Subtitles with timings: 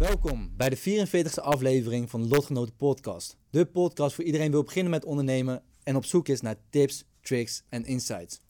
[0.00, 3.36] Welkom bij de 44e aflevering van de Lotgenoten Podcast.
[3.50, 7.62] De podcast voor iedereen wil beginnen met ondernemen en op zoek is naar tips, tricks
[7.68, 8.40] en insights.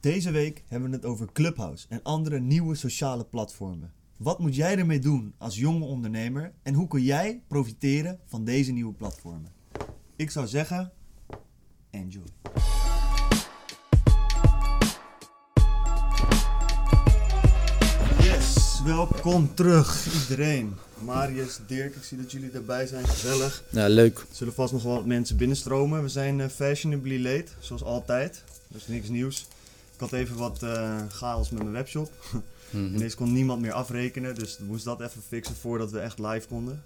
[0.00, 3.92] Deze week hebben we het over Clubhouse en andere nieuwe sociale platformen.
[4.18, 8.72] Wat moet jij ermee doen als jonge ondernemer en hoe kun jij profiteren van deze
[8.72, 9.52] nieuwe platformen?
[10.16, 10.92] Ik zou zeggen,
[11.90, 12.26] enjoy.
[18.88, 20.74] Welkom terug iedereen.
[21.04, 23.62] Marius, Dirk, ik zie dat jullie erbij zijn, gezellig.
[23.70, 24.18] Ja, leuk.
[24.18, 26.02] Er zullen vast nog wel wat mensen binnenstromen.
[26.02, 28.42] We zijn eh, fashionably late, zoals altijd.
[28.68, 29.46] Dus niks nieuws.
[29.94, 32.10] Ik had even wat eh, chaos met mijn webshop.
[32.70, 32.94] Mhm.
[32.94, 36.46] Ineens kon niemand meer afrekenen, dus we moesten dat even fixen voordat we echt live
[36.48, 36.82] konden.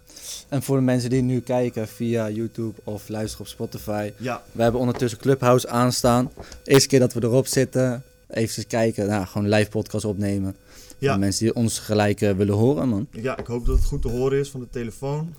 [0.48, 4.12] En voor de mensen die nu kijken via YouTube of luisteren op Spotify.
[4.16, 6.30] Ja, We hebben ondertussen Clubhouse aanstaan.
[6.64, 8.02] Eerste keer dat we erop zitten.
[8.28, 10.56] Even kijken, nou, gewoon live podcast opnemen.
[11.02, 11.16] Ja.
[11.16, 13.06] Mensen die ons gelijk eh, willen horen, man.
[13.10, 15.34] ja, ik hoop dat het goed te horen is van de telefoon.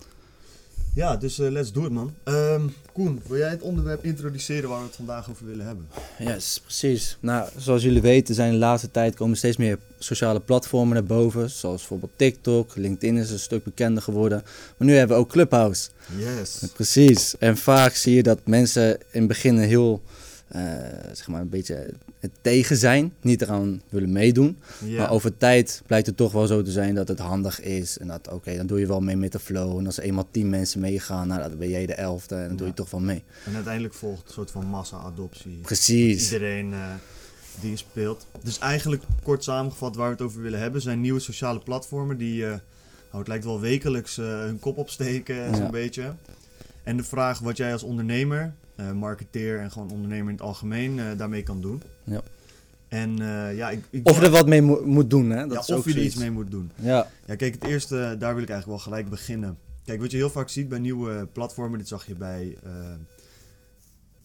[0.95, 2.13] Ja, dus eh, let's do it man.
[2.23, 2.61] Ehm,
[2.93, 5.87] Koen, wil jij het onderwerp introduceren waar we het vandaag over willen hebben?
[6.19, 7.17] Yes, precies.
[7.19, 11.49] Nou, zoals jullie weten zijn de laatste tijd komen steeds meer sociale platformen naar boven.
[11.49, 14.43] Zoals bijvoorbeeld TikTok, LinkedIn is een stuk bekender geworden.
[14.77, 15.89] Maar nu hebben we ook Clubhouse.
[16.17, 16.59] Yes.
[16.73, 17.37] Precies.
[17.37, 20.01] En vaak zie je dat mensen in het begin heel,
[20.47, 20.61] eh,
[21.13, 21.93] zeg maar, een beetje
[22.23, 23.13] het tegen zijn.
[23.21, 24.57] Niet eraan willen meedoen.
[24.97, 27.97] Maar over tijd blijkt het toch wel zo te zijn dat het handig is.
[27.97, 29.77] En dat, oké, dan doe je wel mee met de flow.
[29.77, 32.35] En als er eenmaal tien mensen meegaan, nou, dan ben jij de elfde.
[32.35, 33.23] En dan doe je toch wel mee.
[33.45, 35.59] En uiteindelijk volgt een soort van massa-adoptie.
[35.61, 36.31] Precies.
[36.31, 36.79] Iedereen eh,
[37.61, 38.27] die speelt.
[38.43, 42.43] Dus eigenlijk kort samengevat waar we het over willen hebben zijn nieuwe sociale platformen die,
[42.43, 42.59] eh, nou,
[43.11, 45.55] het lijkt wel wekelijks eh, hun kop opsteken Ja.
[45.55, 46.13] zo'n beetje.
[46.83, 48.53] En de vraag wat jij als ondernemer,
[48.93, 51.81] marketeer en gewoon ondernemer in het algemeen eh, daarmee kan doen.
[52.03, 52.21] Ja.
[52.87, 55.41] En eh, ja, ik, ik Of er wat mee mo- moet doen, hè?
[55.47, 56.13] Dat ja, is of ook je er zoiets.
[56.13, 56.71] iets mee moet doen.
[56.75, 59.57] Ja, Ja, kijk, het eerste, daar wil ik eigenlijk wel gelijk beginnen.
[59.85, 62.71] Kijk, wat je heel vaak ziet bij nieuwe platformen, dit zag je bij, eh,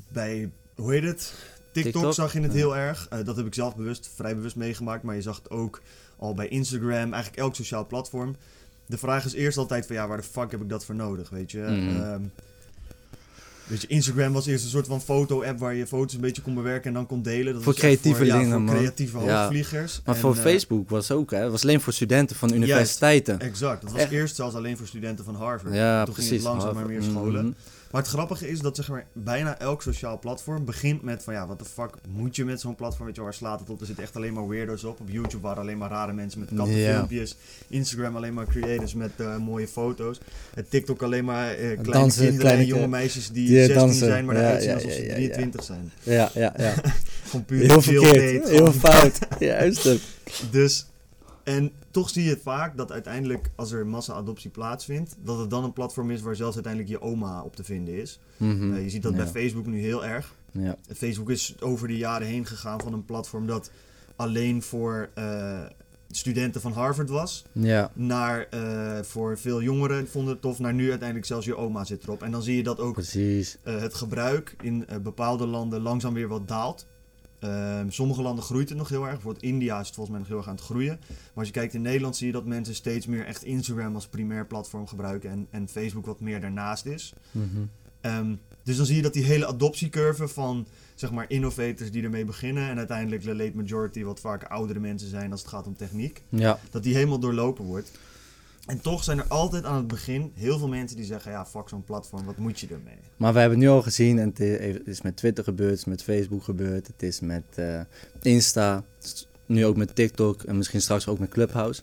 [0.09, 1.33] bij hoe heet het?
[1.73, 2.57] TikTok, TikTok, zag je het ja.
[2.59, 3.07] heel erg.
[3.09, 5.83] Eh, dat heb ik zelf bewust, vrij bewust meegemaakt, maar je zag het ook
[6.17, 8.37] al bij Instagram, eigenlijk elk sociaal platform.
[8.87, 11.31] De vraag is eerst altijd van, ja, waar de fuck heb ik dat voor nodig,
[11.31, 11.59] weet je?
[11.59, 12.21] Mhm.
[13.69, 16.55] Weet je, Instagram was eerst een soort van foto-app waar je foto's een beetje kon
[16.55, 17.55] bewerken en dan kon delen.
[17.55, 18.75] Dat Voor creatieve ja, dingen, voor man.
[18.75, 19.41] creatieve Ja.
[19.43, 20.01] hoogvliegers.
[20.05, 21.39] maar En, voor eh, Facebook was ook, hè?
[21.39, 23.41] Het was alleen voor studenten van universiteiten.
[23.41, 24.11] Exact, dat was Echt.
[24.11, 25.75] eerst zelfs alleen voor studenten van Harvard.
[25.75, 26.31] Ja, Toen precies.
[26.31, 27.45] ging het langzaam maar meer scholen.
[27.45, 27.53] Mhm.
[27.91, 31.47] Maar het grappige is dat zeg maar, bijna elk sociaal platform begint met van ja,
[31.47, 33.07] wat de fuck moet je met zo'n platform?
[33.07, 33.81] Weet je, waar slaat het op?
[33.81, 35.01] Er zitten echt alleen maar weirdo's op.
[35.01, 37.37] Op YouTube waren alleen maar rare mensen met kattenfilmpjes.
[37.69, 40.21] Instagram alleen maar creators met eh, mooie foto's.
[40.55, 43.77] En TikTok alleen maar eh, kleine Dansen, kinderen kleine en jonge meisjes die, die 16
[43.77, 44.07] dansen.
[44.07, 45.15] zijn, maar Ja, eruit zien alsof ze ja, ja.
[45.15, 45.93] 23 zijn.
[46.03, 46.75] Ja, ja, ja.
[47.29, 48.49] Gewoon puur Heel verkeerd.
[48.49, 49.19] Heel fout.
[49.39, 49.89] Juist.
[50.51, 50.87] Dus,
[51.49, 55.65] en toch zie je het vaak dat uiteindelijk als er massa-adoptie plaatsvindt, dat het dan
[55.65, 58.21] een platform is waar zelfs uiteindelijk je oma op te vinden is.
[58.37, 58.73] Mhm.
[58.75, 59.19] Eh, je ziet dat Ja.
[59.19, 60.35] bij Facebook nu heel erg.
[60.51, 60.77] Ja.
[60.97, 63.71] Facebook is over de jaren heen gegaan van een platform dat
[64.17, 65.61] alleen voor eh,
[66.11, 67.91] studenten van Harvard was, Ja.
[67.95, 72.03] naar eh, voor veel jongeren vonden het tof, naar nu uiteindelijk zelfs je oma zit
[72.03, 72.23] erop.
[72.23, 72.97] En dan zie je dat ook
[73.63, 76.87] het gebruik in bepaalde landen langzaam weer wat daalt.
[77.39, 79.13] Ehm, sommige landen groeit het nog heel erg.
[79.13, 80.99] Bijvoorbeeld India is het volgens mij nog heel erg aan het groeien.
[81.09, 84.07] Maar als je kijkt in Nederland zie je dat mensen steeds meer echt Instagram als
[84.07, 85.31] primair platform gebruiken.
[85.31, 87.13] En, en Facebook wat meer daarnaast is.
[87.31, 87.45] Mhm.
[88.01, 92.25] Ehm, dus dan zie je dat die hele adoptiecurve van zeg maar innovators die ermee
[92.25, 92.69] beginnen.
[92.69, 96.23] En uiteindelijk de late majority wat vaak oudere mensen zijn als het gaat om techniek.
[96.29, 96.59] Ja.
[96.71, 97.91] Dat die helemaal doorlopen wordt.
[98.69, 101.33] En toch zijn er altijd aan het begin heel veel mensen die zeggen...
[101.33, 102.99] Ja, fuck zo'n platform, wat moet je ermee?
[103.17, 105.85] Maar we hebben het nu al gezien, en het is met Twitter gebeurd, het is
[105.85, 107.81] met Facebook gebeurd, het is met eh,
[108.23, 108.85] Insta,
[109.47, 111.83] nu ook met TikTok en misschien straks ook met Clubhouse.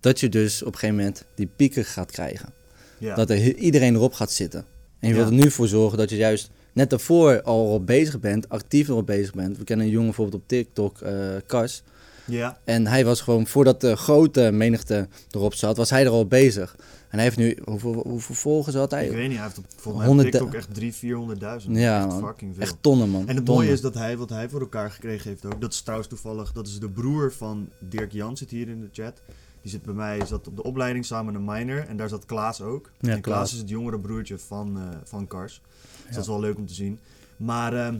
[0.00, 2.52] Dat je dus op een gegeven moment die pieken gaat krijgen.
[2.98, 3.14] Ja.
[3.14, 4.64] Dat er iedereen erop gaat zitten.
[4.98, 8.20] En je wilt er nu voor zorgen dat je juist net daarvoor al op bezig
[8.20, 9.58] bent, actief erop bezig bent.
[9.58, 11.82] We kennen een jongen bijvoorbeeld op TikTok, eh Kars.
[12.26, 12.58] Ja.
[12.64, 16.76] En hij was gewoon, voordat de grote menigte erop zat, was hij er al bezig.
[17.08, 19.06] En hij heeft nu, hoeveel, hoeveel volgers had hij?
[19.06, 21.70] Ik weet niet, hij heeft op, volgens mij op 100 TikTok echt 300.000, 400.000.
[21.70, 22.20] Ja, echt man.
[22.20, 22.62] fucking veel.
[22.62, 23.20] Echt tonnen, man.
[23.20, 23.54] en het Tonnen.
[23.54, 26.52] mooie is dat hij, wat hij voor elkaar gekregen heeft ook, dat is trouwens toevallig,
[26.52, 29.22] dat is de broer van Dirk Jan, zit hier in de chat.
[29.62, 32.24] Die zit bij mij, zat op de opleiding samen met een minor en daar zat
[32.24, 32.90] Klaas ook.
[33.00, 33.52] Ja, en Klaas Klaas.
[33.52, 35.60] is het jongere broertje van, eh, van Kars.
[35.62, 36.10] Dus Ja.
[36.14, 36.98] dat is wel leuk om te zien.
[37.36, 37.98] Maar ehm,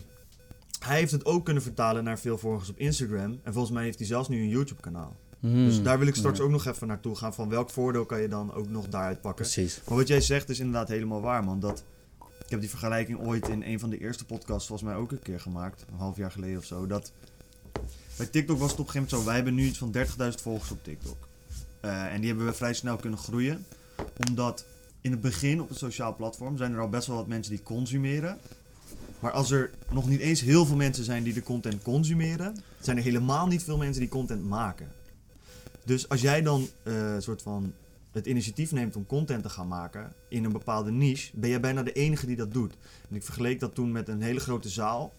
[0.87, 3.41] hij heeft het ook kunnen vertalen naar veel volgers op Instagram.
[3.43, 5.17] En volgens mij heeft hij zelfs nu een YouTube kanaal.
[5.41, 5.65] Hmm.
[5.67, 6.45] Dus daar wil ik straks Ja.
[6.45, 7.35] ook nog even naartoe gaan.
[7.35, 9.45] Van welk voordeel kan je dan ook nog daaruit pakken?
[9.45, 9.81] Precies.
[9.89, 11.61] Maar wat jij zegt is inderdaad helemaal waar, man.
[11.61, 11.85] Dat,
[12.45, 15.23] ik heb die vergelijking ooit in een van de eerste podcasts volgens mij ook een
[15.23, 15.85] keer gemaakt.
[15.89, 16.87] Een half jaar geleden of zo.
[16.87, 17.13] Dat,
[18.17, 19.25] bij TikTok was het op een gegeven moment zo.
[19.25, 19.95] Wij hebben nu iets van
[20.33, 21.29] 30.000 volgers op TikTok.
[21.81, 23.67] Eh, en die hebben we vrij snel kunnen groeien.
[24.29, 24.67] Omdat
[25.01, 27.63] in het begin op een sociaal platform zijn er al best wel wat mensen die
[27.63, 28.39] consumeren.
[29.25, 32.97] Maar als er nog niet eens heel veel mensen zijn die de content consumeren, zijn
[32.97, 34.93] er helemaal niet veel mensen die content maken.
[35.85, 37.73] Dus als jij dan eh soort van
[38.13, 41.83] het initiatief neemt om content te gaan maken in een bepaalde niche, ben jij bijna
[41.83, 42.77] de enige die dat doet.
[43.11, 45.13] En ik vergeleek dat toen met een hele grote zaal,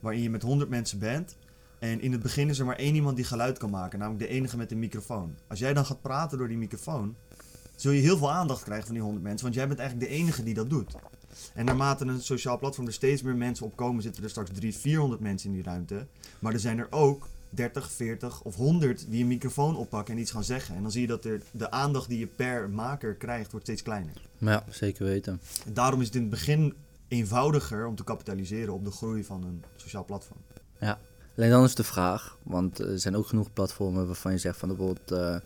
[0.00, 1.36] waarin je met 100 mensen bent.
[1.78, 4.30] En in het begin is er maar één iemand die geluid kan maken, namelijk de
[4.30, 5.34] enige met een microfoon.
[5.48, 7.16] Als jij dan gaat praten door die microfoon,
[7.76, 10.16] zul je heel veel aandacht krijgen van die 100 mensen, want jij bent eigenlijk de
[10.16, 10.94] enige die dat doet.
[11.54, 14.82] En naarmate een sociaal platform er steeds meer mensen op komen, zitten er straks 300,
[14.82, 16.06] 400 mensen in die ruimte.
[16.38, 20.30] Maar er zijn er ook 30, 40 of 100 die een microfoon oppakken en iets
[20.30, 20.76] gaan zeggen.
[20.76, 23.82] En dan zie je dat er de aandacht die je per maker krijgt, wordt steeds
[23.82, 24.22] kleiner.
[24.38, 25.40] Ja, zeker weten.
[25.66, 26.74] En daarom is het in het begin
[27.08, 30.38] eenvoudiger om te kapitaliseren op de groei van een sociaal platform.
[31.36, 34.68] Alleen dan is de vraag, want er zijn ook genoeg platformen waarvan je zegt van
[34.68, 35.36] bijvoorbeeld, eh,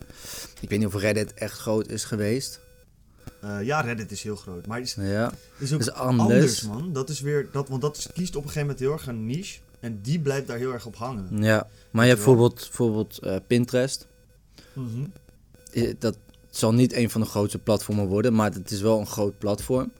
[0.61, 2.61] ik weet niet of Reddit echt groot is geweest.
[3.41, 6.29] Eh, ja, Reddit is heel groot, maar het is, Ja, is ook is anders.
[6.31, 6.93] anders, man.
[6.93, 9.27] Dat is weer, dat, want dat is- kiest op een gegeven moment heel erg een
[9.27, 11.43] niche en die blijft daar heel erg op hangen.
[11.43, 11.69] ja.
[11.91, 14.07] maar je hebt bijvoorbeeld, bijvoorbeeld eh, Pinterest.
[14.73, 15.05] Mhm.
[15.99, 16.17] Dat
[16.51, 19.93] zal niet een van de grootste platformen worden, maar het is wel een groot platform.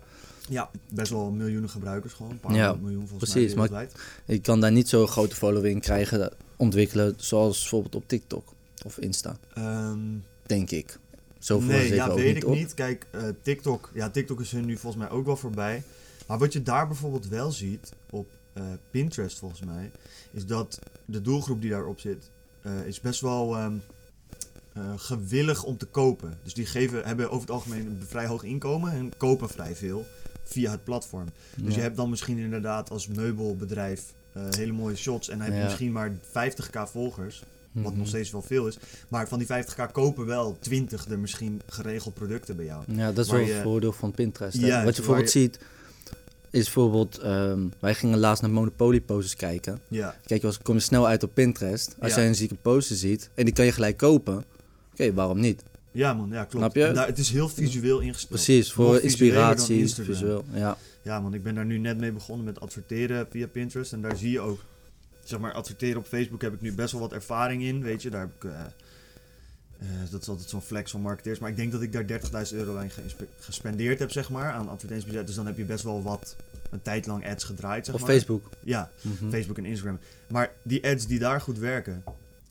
[0.49, 2.31] Ja, best wel miljoenen gebruikers gewoon.
[2.33, 3.87] Een paar Ja, miljoen volgens precies, mij maar-.
[4.25, 8.49] Je kan daar niet zo'n grote following krijgen, ontwikkelen, zoals bijvoorbeeld op TikTok
[8.85, 9.99] of Insta, Ehm,
[10.47, 10.99] denk ik.
[11.39, 12.55] Zoveel nee, ja, weet ik op.
[12.55, 12.75] niet.
[12.75, 15.83] Kijk, eh, TikTok, ja, TikTok is hun nu volgens mij ook wel voorbij.
[16.27, 19.91] Maar wat je daar bijvoorbeeld wel ziet op eh, Pinterest volgens mij,
[20.31, 22.31] is dat de doelgroep die daarop zit,
[22.63, 23.73] eh, is best wel ehm,
[24.73, 26.39] eh, gewillig om te kopen.
[26.43, 30.07] Dus die geven, hebben over het algemeen een vrij hoog inkomen en kopen vrij veel
[30.45, 31.27] via het platform.
[31.57, 34.03] Dus je hebt dan misschien inderdaad als meubelbedrijf
[34.57, 35.67] hele mooie shots en dan heb je Ja.
[35.67, 37.43] misschien maar 50k volgers.
[37.73, 37.99] Wat Mhm.
[37.99, 38.79] nog steeds wel veel is.
[39.09, 42.83] Maar van die 50k kopen wel 20 er misschien geregeld producten bij jou.
[42.95, 44.61] Ja, dat is wel je- het voordeel van Pinterest.
[44.61, 45.59] Wat je bijvoorbeeld ziet,
[46.51, 49.81] is bijvoorbeeld, ehm, wij gingen laatst naar Monopoly posters kijken.
[49.89, 51.95] Ja, Kijk, je kom je snel uit op Pinterest.
[52.01, 52.19] Als Ja.
[52.19, 54.45] jij een zieke poster ziet en die kan je gelijk kopen,
[54.93, 55.63] oké, waarom niet?
[55.93, 56.53] ja man, ja klopt.
[56.73, 56.93] Snap je?
[56.93, 58.31] Daar- het is heel visueel ingesteld.
[58.31, 60.45] Precies, voor Nog inspiratie, visueel.
[60.53, 60.77] Ja.
[61.03, 63.93] Ja man, ik ben daar nu net mee begonnen met adverteren via Pinterest.
[63.93, 64.61] En daar zie je ook,
[65.29, 67.83] zeg maar, adverteren op Facebook heb ik nu best wel wat ervaring in.
[67.83, 68.45] Weet je, daar heb ik...
[68.45, 68.61] eh,
[69.79, 71.39] eh, dat is altijd zo'n flex van marketeers.
[71.39, 72.05] Maar ik denk dat ik daar
[72.51, 75.27] 30.000 euro aan gespe- gespendeerd heb, zeg maar, aan advertentiebudget.
[75.27, 76.37] Dus dan heb je best wel wat,
[76.71, 78.11] een tijd lang ads gedraaid, zeg Op maar.
[78.11, 78.49] Facebook.
[78.65, 79.31] Ja, Mhm.
[79.31, 79.99] Facebook en Instagram.
[80.29, 82.05] Maar die ads die daar goed werken,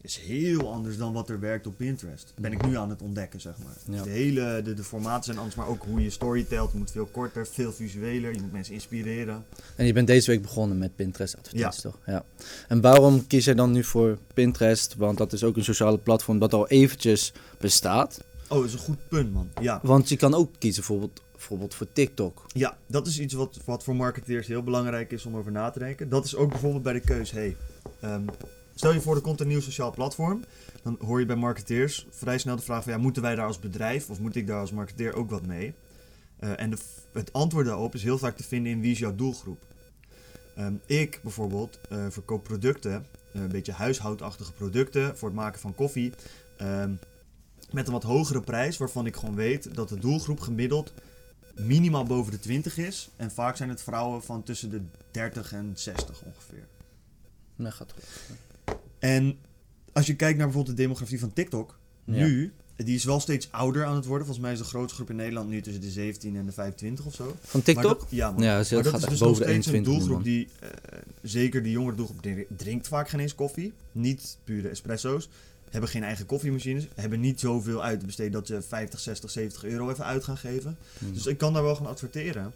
[0.08, 2.34] is heel anders dan wat er werkt op Pinterest.
[2.40, 3.74] Ben ik nu aan het ontdekken, zeg maar.
[3.86, 3.92] Ja.
[3.92, 6.72] Dus de hele, de, de formaten zijn anders, maar ook hoe je story telt.
[6.72, 9.46] Je moet veel korter, veel visueler, je moet mensen inspireren.
[9.76, 11.98] En je bent deze week begonnen met Pinterest advertenties, toch?
[12.06, 12.24] Ja.
[12.68, 14.96] En waarom kies jij dan nu voor Pinterest?
[14.96, 18.24] Want dat is ook een sociale platform dat al eventjes bestaat.
[18.50, 19.50] Oh, dat is een goed punt, man.
[19.62, 22.46] Ja, Want je kan ook kiezen bijvoorbeeld, bijvoorbeeld voor TikTok.
[22.54, 25.80] ja dat is iets wat, wat voor marketeers heel belangrijk is om over na te
[25.80, 26.10] denken.
[26.10, 27.56] Dat is ook bijvoorbeeld bij de keus, hey,
[28.00, 28.26] ehm,
[28.78, 30.44] stel je voor er komt een nieuw sociaal platform.
[30.84, 33.60] Dan hoor je bij marketeers vrij snel de vraag van, ja, moeten wij daar als
[33.60, 35.74] bedrijf of moet ik daar als marketeer ook wat mee?
[36.40, 36.74] Eh, en
[37.14, 39.66] het antwoord daarop is heel vaak te vinden in wie is jouw doelgroep.
[40.56, 45.76] Ehm, ik bijvoorbeeld eh, verkoop producten, eh, een beetje huishoudachtige producten voor het maken van
[45.76, 46.14] koffie.
[46.58, 46.94] ehm,
[47.72, 50.94] met een wat hogere prijs, waarvan ik gewoon weet dat de doelgroep gemiddeld
[51.56, 53.10] minimaal boven de 20 is.
[53.16, 54.82] En vaak zijn het vrouwen van tussen de
[55.12, 56.68] 30 en 60 ongeveer.
[57.56, 58.04] Nee, gaat goed.
[59.00, 59.38] En
[59.94, 63.86] als je kijkt naar bijvoorbeeld de demografie van TikTok, nu, die is wel steeds ouder
[63.86, 64.26] aan het worden.
[64.26, 67.06] Volgens mij is de grootste groep in Nederland nu tussen de 17 en de 25
[67.06, 67.36] of zo.
[67.42, 67.84] Van TikTok?
[67.86, 68.44] Maar dat, ja, man.
[68.44, 70.24] Ja, dus maar dat gaat is dus nog boven de steeds een 21 nu, doelgroep
[70.24, 70.70] die, eh,
[71.22, 72.28] zeker de jongere doelgroep,
[72.58, 73.74] drinkt vaak geen eens koffie.
[73.92, 75.30] Niet pure espresso's.
[75.70, 76.88] Hebben geen eigen koffiemachines.
[76.96, 80.38] Hebben niet zoveel uit te besteden dat ze 50, 60, 70 euro even uit gaan
[80.38, 80.78] geven.
[80.98, 81.14] Hmm.
[81.14, 82.54] Dus ik kan daar wel gaan adverteren.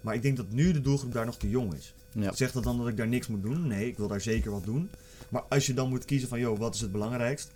[0.00, 1.94] Maar ik denk dat nu de doelgroep daar nog te jong is.
[2.12, 2.32] Ja.
[2.32, 3.66] Zegt dat dan dat ik daar niks moet doen?
[3.66, 4.90] Nee, ik wil daar zeker wat doen.
[5.28, 7.50] Maar als je dan moet kiezen van, joh, wat is het belangrijkst?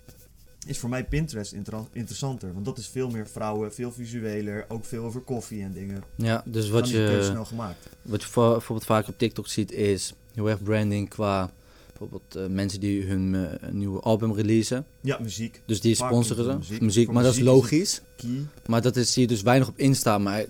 [0.67, 2.53] Is voor mij Pinterest inter- interessanter.
[2.53, 4.65] Want dat is veel meer vrouwen, veel visueler.
[4.67, 6.03] Ook veel over koffie en dingen.
[6.15, 7.89] ja, dus wat je, snel gemaakt.
[8.01, 11.51] wat je voor- bijvoorbeeld vaak op TikTok ziet is heel erg branding qua
[11.87, 14.85] bijvoorbeeld eh, mensen die hun eh, nieuwe album releasen.
[15.01, 15.61] Ja, muziek.
[15.65, 17.11] Dus die sponsoren Muziek, muziek.
[17.11, 18.01] Maar dat is logisch.
[18.65, 20.17] Maar dat is, zie je dus weinig op Insta.
[20.17, 20.45] Maar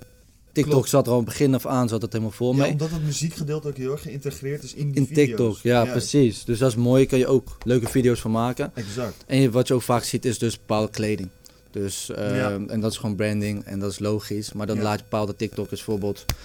[0.55, 0.89] TikTok Klopt.
[0.89, 2.71] zat er al begin af aan, zat het helemaal vol Ja, mee.
[2.71, 5.25] omdat het muziekgedeelte ook heel erg geïntegreerd is in die In video's.
[5.27, 6.43] TikTok, ja, precies.
[6.43, 8.71] Dus dat is mooi, kan je ook leuke video's van maken.
[8.75, 9.23] Exact.
[9.27, 11.29] En wat je ook vaak ziet is dus bepaalde kleding.
[11.71, 12.59] Dus, eh, Ja.
[12.67, 14.53] En dat is gewoon branding en dat is logisch.
[14.53, 16.35] Maar dan laat je bepaalde TikTokkers bijvoorbeeld een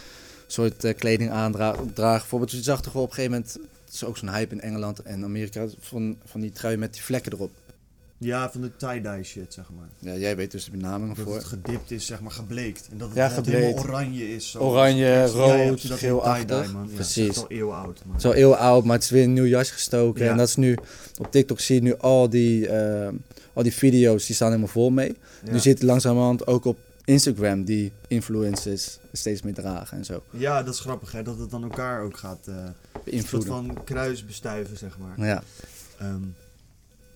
[0.46, 1.92] soort eh, kleding aandragen.
[1.94, 4.60] Bijvoorbeeld, je zag toch wel op een gegeven moment, het is ook zo'n hype in
[4.60, 7.50] Engeland en Amerika, van, van die trui met die vlekken erop.
[8.22, 9.88] Ja, van de tie-dye shit, zeg maar.
[9.98, 11.34] Ja, jij weet dus de benaming Dat voor.
[11.34, 12.88] het gedipt is, zeg maar, gebleekt.
[12.92, 14.50] En dat het Ja, dat het helemaal oranje is.
[14.50, 14.58] Zo.
[14.58, 16.46] Oranje, ja, rood, ja, dat geelachtig.
[16.46, 16.88] tie-dye, man.
[16.88, 17.26] Ja, Precies.
[17.26, 18.02] Het is al eeuwen oud.
[18.06, 18.20] Maar...
[18.20, 20.24] Zo heel oud, maar het is weer een nieuw jas gestoken.
[20.24, 20.30] Ja.
[20.30, 20.76] En dat is nu,
[21.18, 23.08] op TikTok zie je nu al die, eh,
[23.52, 25.16] al die video's, die staan helemaal vol mee.
[25.44, 25.52] Ja.
[25.52, 30.22] Nu zit het langzamerhand ook op Instagram die influencers steeds meer dragen en zo.
[30.30, 31.22] Ja, dat is grappig, hè.
[31.22, 32.46] Dat het dan elkaar ook gaat...
[32.48, 33.48] eh een soort Beïnvloeden.
[33.50, 35.26] van kruisbestuiven, zeg maar.
[35.26, 35.42] Ja,
[35.98, 36.22] Ehm,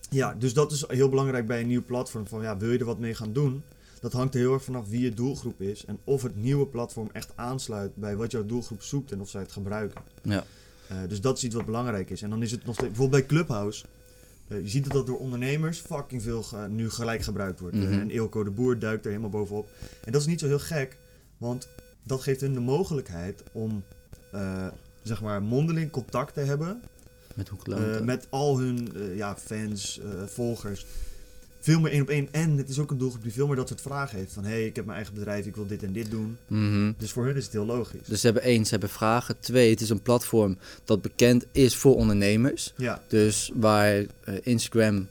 [0.09, 2.27] ja, dus dat is heel belangrijk bij een nieuw platform.
[2.27, 3.63] Van, ja, wil je er wat mee gaan doen?
[3.99, 5.85] Dat hangt er heel erg vanaf wie je doelgroep is.
[5.85, 9.41] En of het nieuwe platform echt aansluit bij wat jouw doelgroep zoekt en of zij
[9.41, 10.01] het gebruiken.
[10.21, 10.43] ja.
[10.89, 12.21] Eh, dus dat is iets wat belangrijk is.
[12.21, 12.89] En dan is het nog steeds...
[12.89, 13.85] Bijvoorbeeld bij Clubhouse.
[14.47, 17.75] eh, je ziet dat dat door ondernemers fucking veel ge- nu gelijk gebruikt wordt.
[17.75, 17.93] Mhm.
[17.99, 19.67] en Ilko de Boer duikt er helemaal bovenop.
[20.03, 20.97] En dat is niet zo heel gek.
[21.37, 21.67] Want
[22.03, 23.83] dat geeft hun de mogelijkheid om...
[24.31, 24.67] eh,
[25.03, 26.81] zeg maar mondeling contact te hebben
[27.35, 28.05] Met klanten.
[28.05, 30.85] met al hun eh, ja, fans, eh, volgers.
[31.59, 32.27] Veel meer één op één.
[32.31, 34.33] En het is ook een doelgroep die veel meer dat soort vragen heeft.
[34.33, 36.37] Van hé, hey, ik heb mijn eigen bedrijf, ik wil dit en dit doen.
[36.47, 36.91] Mhm.
[36.97, 38.07] Dus voor hun is het heel logisch.
[38.07, 39.39] Dus ze hebben één, ze hebben vragen.
[39.39, 42.73] Twee, het is een platform dat bekend is voor ondernemers.
[42.77, 44.05] Ja, Dus waar
[44.41, 45.07] Instagram,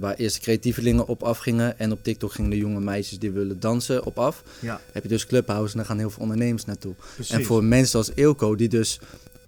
[0.00, 4.04] waar eerst creatievelingen op afgingen en op TikTok gingen de jonge meisjes die willen dansen
[4.04, 4.42] op af.
[4.60, 6.94] ja, Heb je dus Clubhouse en daar gaan heel veel ondernemers naartoe.
[7.14, 7.34] precies.
[7.34, 9.00] En voor mensen als Ilko, die dus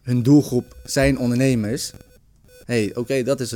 [0.03, 1.93] hun doelgroep zijn ondernemers.
[2.71, 3.51] Hey, oké, dat, is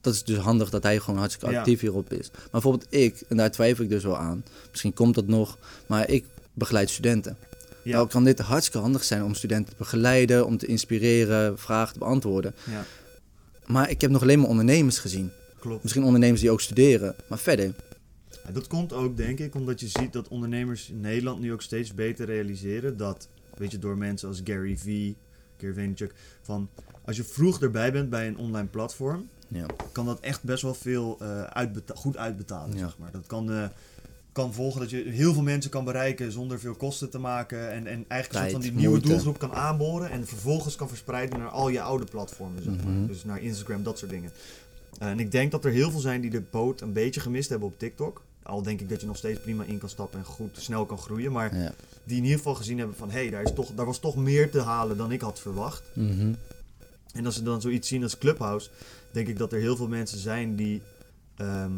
[0.00, 1.58] dat is dus handig dat hij gewoon hartstikke Ja.
[1.58, 2.30] actief hierop is.
[2.30, 4.44] Maar bijvoorbeeld ik, en daar twijfel ik dus wel aan.
[4.70, 7.36] Misschien komt dat nog, maar ik begeleid studenten.
[7.82, 11.92] ja, Nou kan dit hartstikke handig zijn om studenten te begeleiden, om te inspireren, vragen
[11.92, 12.54] te beantwoorden.
[12.70, 12.84] ja,
[13.66, 15.30] Maar ik heb nog alleen maar ondernemers gezien.
[15.58, 15.82] klopt.
[15.82, 17.74] Misschien ondernemers die ook studeren, maar verder.
[18.44, 21.62] Ja, dat komt ook, denk ik, omdat je ziet dat ondernemers in Nederland nu ook
[21.62, 25.16] steeds beter realiseren dat, weet je, door mensen als Gary Vee,
[25.58, 26.68] Vaynerchuk, van
[27.04, 29.66] als je vroeg erbij bent bij een online platform, Ja.
[29.92, 31.20] kan dat echt best wel veel
[31.52, 32.78] uitbeta- goed uitbetalen, Ja.
[32.78, 33.10] zeg maar.
[33.12, 33.68] Dat kan, eh,
[34.32, 37.86] kan volgen dat je heel veel mensen kan bereiken zonder veel kosten te maken en,
[37.86, 39.08] en eigenlijk een soort Tijd, van die nieuwe moeite.
[39.08, 42.92] doelgroep kan aanboren en vervolgens kan verspreiden naar al je oude platformen, zeg maar.
[42.92, 43.06] Mhm.
[43.06, 44.30] Dus naar Instagram, dat soort dingen.
[44.98, 47.48] Eh, en ik denk dat er heel veel zijn die de boot een beetje gemist
[47.48, 48.22] hebben op TikTok.
[48.44, 50.98] Al denk ik dat je nog steeds prima in kan stappen en goed snel kan
[50.98, 51.32] groeien.
[51.32, 51.74] Maar Ja.
[52.04, 53.10] die in ieder geval gezien hebben van...
[53.10, 55.82] hé, hey, daar, is toch, daar was toch meer te halen dan ik had verwacht.
[55.94, 56.32] Mhm.
[57.12, 58.68] En als ze dan zoiets zien als Clubhouse...
[59.10, 60.82] denk ik dat er heel veel mensen zijn die...
[61.36, 61.72] ehm,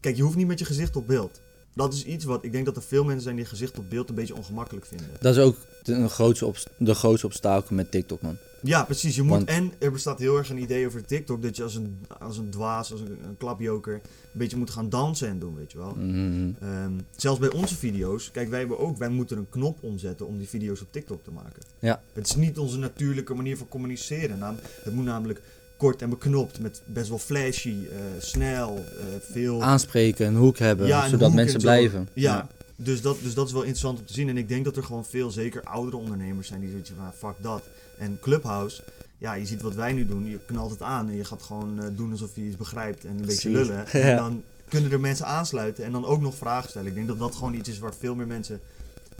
[0.00, 1.40] Kijk, je hoeft niet met je gezicht op beeld.
[1.74, 2.44] Dat is iets wat...
[2.44, 5.06] Ik denk dat er veel mensen zijn die gezicht op beeld een beetje ongemakkelijk vinden.
[5.20, 8.36] Dat is ook de, een grootste de grootste obstakel met TikTok, man.
[8.62, 9.16] Ja, precies.
[9.16, 11.42] Je moet, Want- en er bestaat heel erg een idee over TikTok...
[11.42, 13.94] dat je als een, als een dwaas, als een, een klapjoker...
[13.94, 14.00] een
[14.32, 15.94] beetje moet gaan dansen en doen, weet je wel.
[15.94, 16.50] Mhm.
[16.60, 20.38] Ehm, zelfs bij onze video's, kijk, wij hebben ook, wij moeten een knop omzetten om
[20.38, 21.62] die video's op TikTok te maken.
[21.78, 22.02] Ja.
[22.12, 24.38] Het is niet onze natuurlijke manier van communiceren.
[24.38, 25.40] Nam- het moet namelijk
[25.76, 29.62] kort en beknopt, met best wel flashy, eh, snel, eh, veel.
[29.62, 32.08] Aanspreken, een hoek hebben, Ja, zodat hoek mensen blijven.
[32.12, 34.28] Ja, Dus, dat, dus dat is wel interessant om te zien.
[34.28, 37.34] En ik denk dat er gewoon veel, zeker oudere ondernemers zijn die zoiets van, fuck
[37.42, 37.62] dat.
[37.98, 38.82] En Clubhouse,
[39.18, 40.26] ja, je ziet wat wij nu doen.
[40.26, 43.18] Je knalt het aan en je gaat gewoon eh, doen alsof je iets begrijpt en
[43.18, 43.84] een beetje lullen.
[43.92, 44.00] Ja.
[44.00, 46.88] En dan kunnen er mensen aansluiten en dan ook nog vragen stellen.
[46.88, 48.60] Ik denk dat dat gewoon iets is waar veel meer mensen...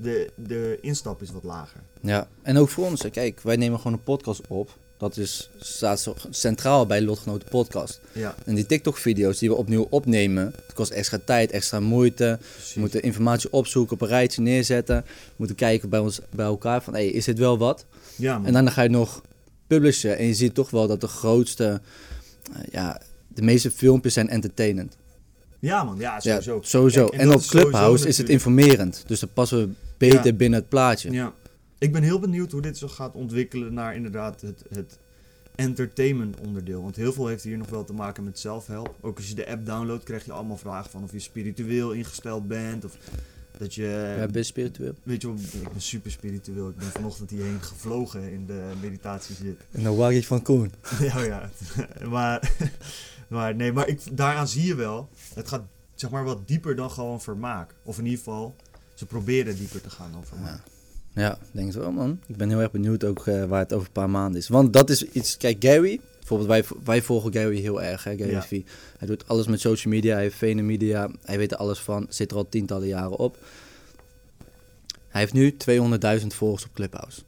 [0.02, 1.80] De, de instap is wat lager.
[2.00, 3.04] Ja, en ook voor ons.
[3.11, 4.70] Kijk, wij nemen gewoon een podcast op.
[4.99, 8.00] Dat is, staat zo centraal bij Lotgenoten Podcast.
[8.12, 12.38] Ja, En die TikTok-video's die we opnieuw opnemen, het kost extra tijd, extra moeite.
[12.54, 12.75] precies.
[12.75, 14.97] We moeten informatie opzoeken, op een rijtje neerzetten.
[15.06, 17.85] We moeten kijken bij, ons, bij elkaar van, hey, is dit wel wat?
[18.18, 18.46] Ja, man.
[18.46, 19.22] En dan ga je nog
[19.66, 21.80] publishen en je ziet toch wel dat de grootste,
[22.52, 24.96] eh, ja, de meeste filmpjes zijn entertainend.
[25.60, 25.98] ja, man.
[25.98, 26.54] Ja, sowieso.
[26.54, 27.06] Ja, sowieso.
[27.06, 29.04] En op Clubhouse is het informerend.
[29.06, 30.32] Dus dan passen we beter Ja.
[30.32, 31.10] binnen het plaatje.
[31.10, 31.32] Ja.
[31.78, 34.98] Ik ben heel benieuwd hoe dit zo gaat ontwikkelen naar inderdaad het, het
[35.54, 36.82] entertainment onderdeel.
[36.82, 38.94] Want heel veel heeft hier nog wel te maken met zelfhelp.
[39.00, 42.48] Ook als je de app downloadt krijg je allemaal vragen van of je spiritueel ingesteld
[42.48, 42.84] bent.
[42.84, 42.96] Of
[43.59, 44.15] dat je...
[44.19, 44.95] Ja, best spiritueel.
[45.03, 46.69] Weet je wel, ik ben super spiritueel.
[46.69, 49.61] Ik ben vanochtend hierheen gevlogen in de meditatie zit.
[49.71, 50.73] En dan waar je van Koen.
[51.00, 51.50] ja, ja.
[52.09, 52.53] maar,
[53.29, 55.09] maar nee, maar ik, daaraan zie je wel.
[55.35, 55.62] Het gaat
[55.95, 57.75] zeg maar wat dieper dan gewoon vermaak.
[57.83, 58.57] Of in ieder geval,
[58.95, 60.61] ze proberen dieper te gaan dan vermaak.
[61.15, 62.21] Ja, ik denk het wel, man.
[62.27, 64.49] Ik ben heel erg benieuwd ook eh, waar het over een paar maanden is.
[64.49, 65.37] Want dat is iets...
[65.37, 66.00] Kijk, Gary...
[66.28, 68.44] Bijvoorbeeld, wij, wij volgen Gary heel erg, hè, Gary Ja.
[68.99, 71.11] Hij doet alles met social media, hij heeft vele media.
[71.25, 73.38] Hij weet er alles van, zit er al tientallen jaren op.
[75.08, 75.56] Hij heeft nu
[76.20, 77.20] 200.000 volgers op Clubhouse.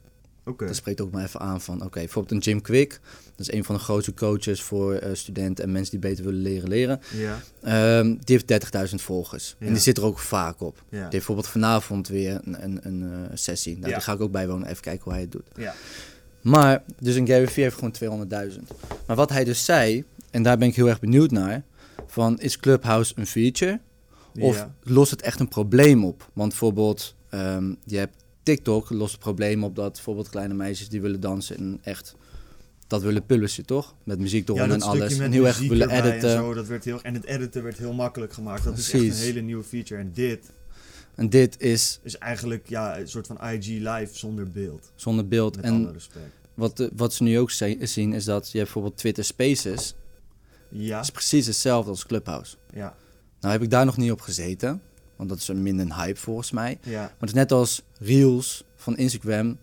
[0.45, 0.65] Oké.
[0.65, 2.99] Dat spreekt ook maar even aan van, oké, bijvoorbeeld een Jim Quick.
[3.35, 6.41] Dat is een van de grootste coaches voor eh, studenten en mensen die beter willen
[6.41, 7.01] leren leren.
[7.15, 9.55] Ja, Ehm, die heeft 30.000 volgers.
[9.59, 9.65] Ja.
[9.67, 10.75] En die zit er ook vaak op.
[10.77, 10.83] ja.
[10.89, 13.77] Die heeft bijvoorbeeld vanavond weer een, een, een eh, sessie.
[13.77, 13.93] Nou.
[13.93, 15.47] Die ga ik ook bijwonen, even kijken hoe hij het doet.
[15.55, 15.73] Ja.
[16.41, 18.59] Maar, dus een Gary Vee heeft gewoon 200.000.
[19.07, 21.63] Maar wat hij dus zei, en daar ben ik heel erg benieuwd naar.
[22.07, 23.79] van is Clubhouse een feature
[24.39, 24.75] of Ja.
[24.83, 26.29] lost het echt een probleem op?
[26.33, 31.01] Want bijvoorbeeld, ehm, je hebt TikTok lost het probleem op dat bijvoorbeeld kleine meisjes die
[31.01, 32.15] willen dansen en echt
[32.87, 33.95] dat willen publishen, toch?
[34.03, 35.19] Met muziek Ja, dat en alles.
[35.19, 36.29] En heel erg willen editen.
[36.29, 38.63] En, zo, dat werd heel, en het editen werd heel makkelijk gemaakt.
[38.63, 39.99] Dat is echt een hele nieuwe feature.
[39.99, 40.51] En dit
[41.15, 44.91] En dit is is eigenlijk ja, een soort van IG live zonder beeld.
[44.95, 45.55] zonder beeld.
[45.55, 46.33] Met en alle respect.
[46.53, 47.51] wat, wat ze nu ook
[47.81, 49.95] zien is dat je bijvoorbeeld Twitter Spaces.
[50.69, 52.55] Ja, is precies hetzelfde als Clubhouse.
[52.73, 52.95] ja,
[53.39, 54.81] Nou heb ik daar nog niet op gezeten.
[55.15, 56.77] Want dat is een minder een hype volgens mij.
[56.83, 57.01] ja.
[57.01, 59.57] Maar het is net als Reels van Instagram.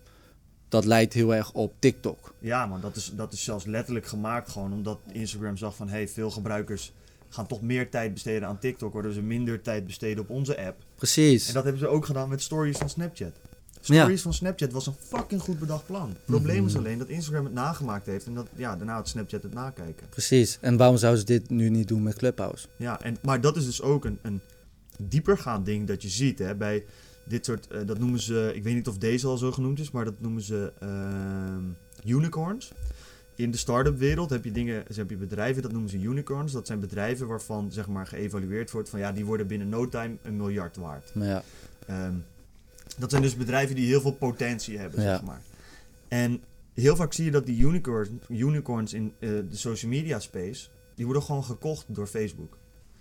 [0.69, 2.33] Dat lijkt heel erg op TikTok.
[2.39, 5.89] Ja, man, dat is, dat is zelfs letterlijk gemaakt gewoon omdat Instagram zag van...
[5.89, 6.91] hey, veel gebruikers
[7.29, 8.93] gaan toch meer tijd besteden aan TikTok...
[8.93, 10.83] waardoor ze minder tijd besteden op onze app.
[10.95, 11.47] Precies.
[11.47, 13.31] En dat hebben ze ook gedaan met stories van Snapchat.
[13.81, 13.95] Ja.
[14.01, 16.09] Stories van Snapchat was een fucking goed bedacht plan.
[16.09, 16.81] Het probleem is Mhm.
[16.83, 18.25] alleen dat Instagram het nagemaakt heeft...
[18.25, 20.09] en dat ja, daarna had Snapchat het nakijken.
[20.09, 20.57] Precies.
[20.61, 22.67] En waarom zouden ze dit nu niet doen met Clubhouse?
[22.77, 24.41] Ja, en, maar dat is dus ook een, een
[24.99, 26.85] diepergaand ding dat je ziet hè, bij
[27.25, 29.91] dit soort, eh, dat noemen ze, ik weet niet of deze al zo genoemd is,
[29.91, 31.63] maar dat noemen ze ehm,
[32.05, 32.71] unicorns.
[33.39, 36.51] In de start-up wereld heb je dingen, dus heb je bedrijven, dat noemen ze unicorns.
[36.51, 40.15] Dat zijn bedrijven waarvan zeg maar geëvalueerd wordt van ja, die worden binnen no time
[40.21, 41.11] een miljard waard.
[41.13, 41.43] Ja,
[41.87, 42.13] Ehm,
[42.97, 45.09] dat zijn dus bedrijven die heel veel potentie hebben, Ja.
[45.15, 45.41] zeg maar.
[46.07, 46.41] En
[46.73, 51.05] heel vaak zie je dat die unicorns, unicorns in eh, de social media space, die
[51.05, 52.57] worden gewoon gekocht door Facebook.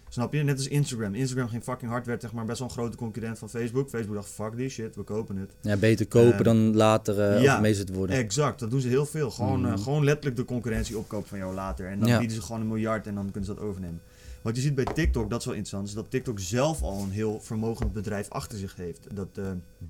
[0.09, 0.43] Snap je?
[0.43, 1.15] Net als Instagram.
[1.15, 3.88] Instagram ging fucking hard, werd zeg maar best wel een grote concurrent van Facebook.
[3.88, 5.55] Facebook dacht, fuck die shit, we kopen het.
[5.61, 7.61] ja beter kopen Eh, dan later eh ja,
[7.93, 8.17] worden.
[8.17, 9.31] Exact, dat doen ze heel veel.
[9.31, 9.83] Gewoon, eh, Mhm.
[9.83, 11.87] gewoon letterlijk de concurrentie opkopen van jou later.
[11.87, 12.19] En dan Ja.
[12.19, 14.00] bieden ze gewoon een miljard en dan kunnen ze dat overnemen.
[14.43, 17.11] Wat je ziet bij TikTok, dat is wel interessant, is dat TikTok zelf al een
[17.11, 19.07] heel vermogend bedrijf achter zich heeft.
[19.15, 19.45] Dat eh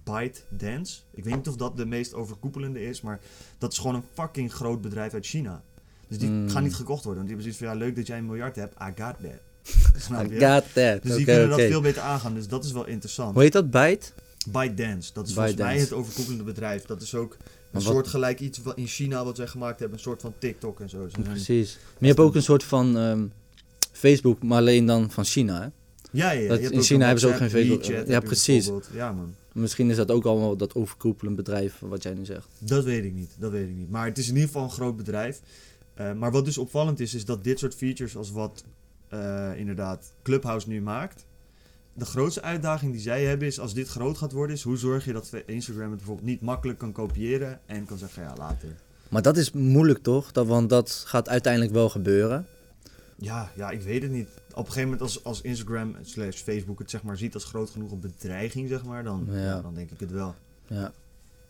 [0.05, 3.21] ByteDance, ik weet niet of dat de meest overkoepelende is, maar
[3.59, 5.63] dat is gewoon een fucking groot bedrijf uit China.
[6.09, 6.49] Dus die Mm.
[6.49, 7.25] gaan niet gekocht worden.
[7.25, 9.41] Want die hebben zoiets van, ja leuk dat jij een miljard hebt, I got that.
[9.97, 10.39] Snap je?
[10.41, 11.03] got that.
[11.03, 13.35] Dus die kunnen dat veel beter aangaan, dus dat is wel interessant.
[13.35, 13.71] Hoe heet dat?
[13.71, 14.07] Byte?
[14.51, 16.85] ByteDance, dat is volgens mij het overkoepelende bedrijf.
[16.85, 17.39] Dat is ook een
[17.71, 20.81] Maar wat- soortgelijk iets wat in China wat zij gemaakt hebben, een soort van TikTok
[20.81, 21.07] en zo.
[21.23, 21.75] Precies.
[21.83, 23.27] Maar je hebt ook een soort van ehm,
[23.93, 25.61] Facebook, maar alleen dan van China.
[25.61, 25.67] Hè?
[26.11, 26.49] Ja, ja, ja.
[26.49, 27.85] Dat- in China hebben ze ook geen Facebook.
[27.85, 28.71] WeChat Ja, precies.
[28.93, 29.35] Ja, man.
[29.53, 32.49] Misschien is dat ook allemaal dat overkoepelend bedrijf wat jij nu zegt.
[32.59, 33.91] Dat weet ik niet, dat weet ik niet.
[33.91, 35.41] Maar het is in ieder geval een groot bedrijf.
[35.95, 38.65] Eh, maar wat dus opvallend is, is dat dit soort features als wat
[39.09, 41.27] eh, inderdaad Clubhouse nu maakt.
[41.93, 45.05] De grootste uitdaging die zij hebben is, als dit groot gaat worden, is hoe zorg
[45.05, 48.69] je dat Instagram het bijvoorbeeld niet makkelijk kan kopiëren en kan zeggen, ja, later.
[49.09, 50.33] Maar dat is moeilijk toch?
[50.33, 52.47] Dat, want dat gaat uiteindelijk wel gebeuren.
[53.17, 54.29] Ja, ja, ik weet het niet.
[54.51, 57.71] Op een gegeven moment als, als Instagram slash Facebook het zeg maar ziet als groot
[57.71, 59.39] genoeg een bedreiging, zeg maar, dan, Ja.
[59.39, 60.35] ja, dan denk ik het wel.
[60.67, 60.93] Ja.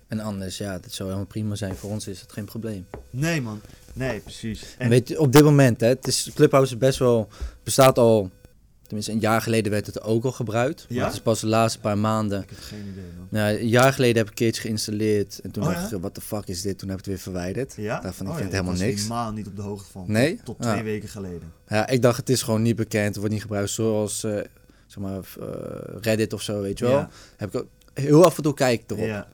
[0.08, 1.76] En anders, ja, dat zou helemaal prima zijn.
[1.76, 2.86] Voor ons is het geen probleem.
[3.10, 3.60] Nee, man.
[3.92, 4.74] Nee, precies.
[4.78, 7.28] En weet je, op dit moment, hè, het is, Clubhouse is best wel,
[7.62, 8.30] bestaat al,
[8.82, 10.86] tenminste een jaar geleden werd het ook al gebruikt.
[10.88, 11.04] Maar Ja?
[11.04, 12.42] het is pas de laatste paar maanden.
[12.42, 13.26] Ik heb geen idee, man.
[13.30, 15.40] Nou, een jaar geleden heb ik keertje geïnstalleerd.
[15.40, 15.96] En toen Oh, dacht ja?
[15.96, 16.78] ik, wat de fuck is dit?
[16.78, 17.74] Toen heb ik het weer verwijderd.
[17.76, 18.00] Ja?
[18.00, 19.02] Daarvan, ik Oh, vind ja, het helemaal was niks.
[19.02, 20.04] helemaal niet op de hoogte van.
[20.06, 20.40] Nee?
[20.44, 20.82] Tot, twee Ah.
[20.82, 21.52] weken geleden.
[21.68, 23.06] Ja, ik dacht het is gewoon niet bekend.
[23.06, 24.32] Het wordt niet gebruikt zoals, eh,
[24.86, 25.46] zeg maar, eh,
[26.00, 27.06] Reddit of zo, weet je wel.
[27.36, 29.26] Heb ik ook heel af en toe kijk ik erop.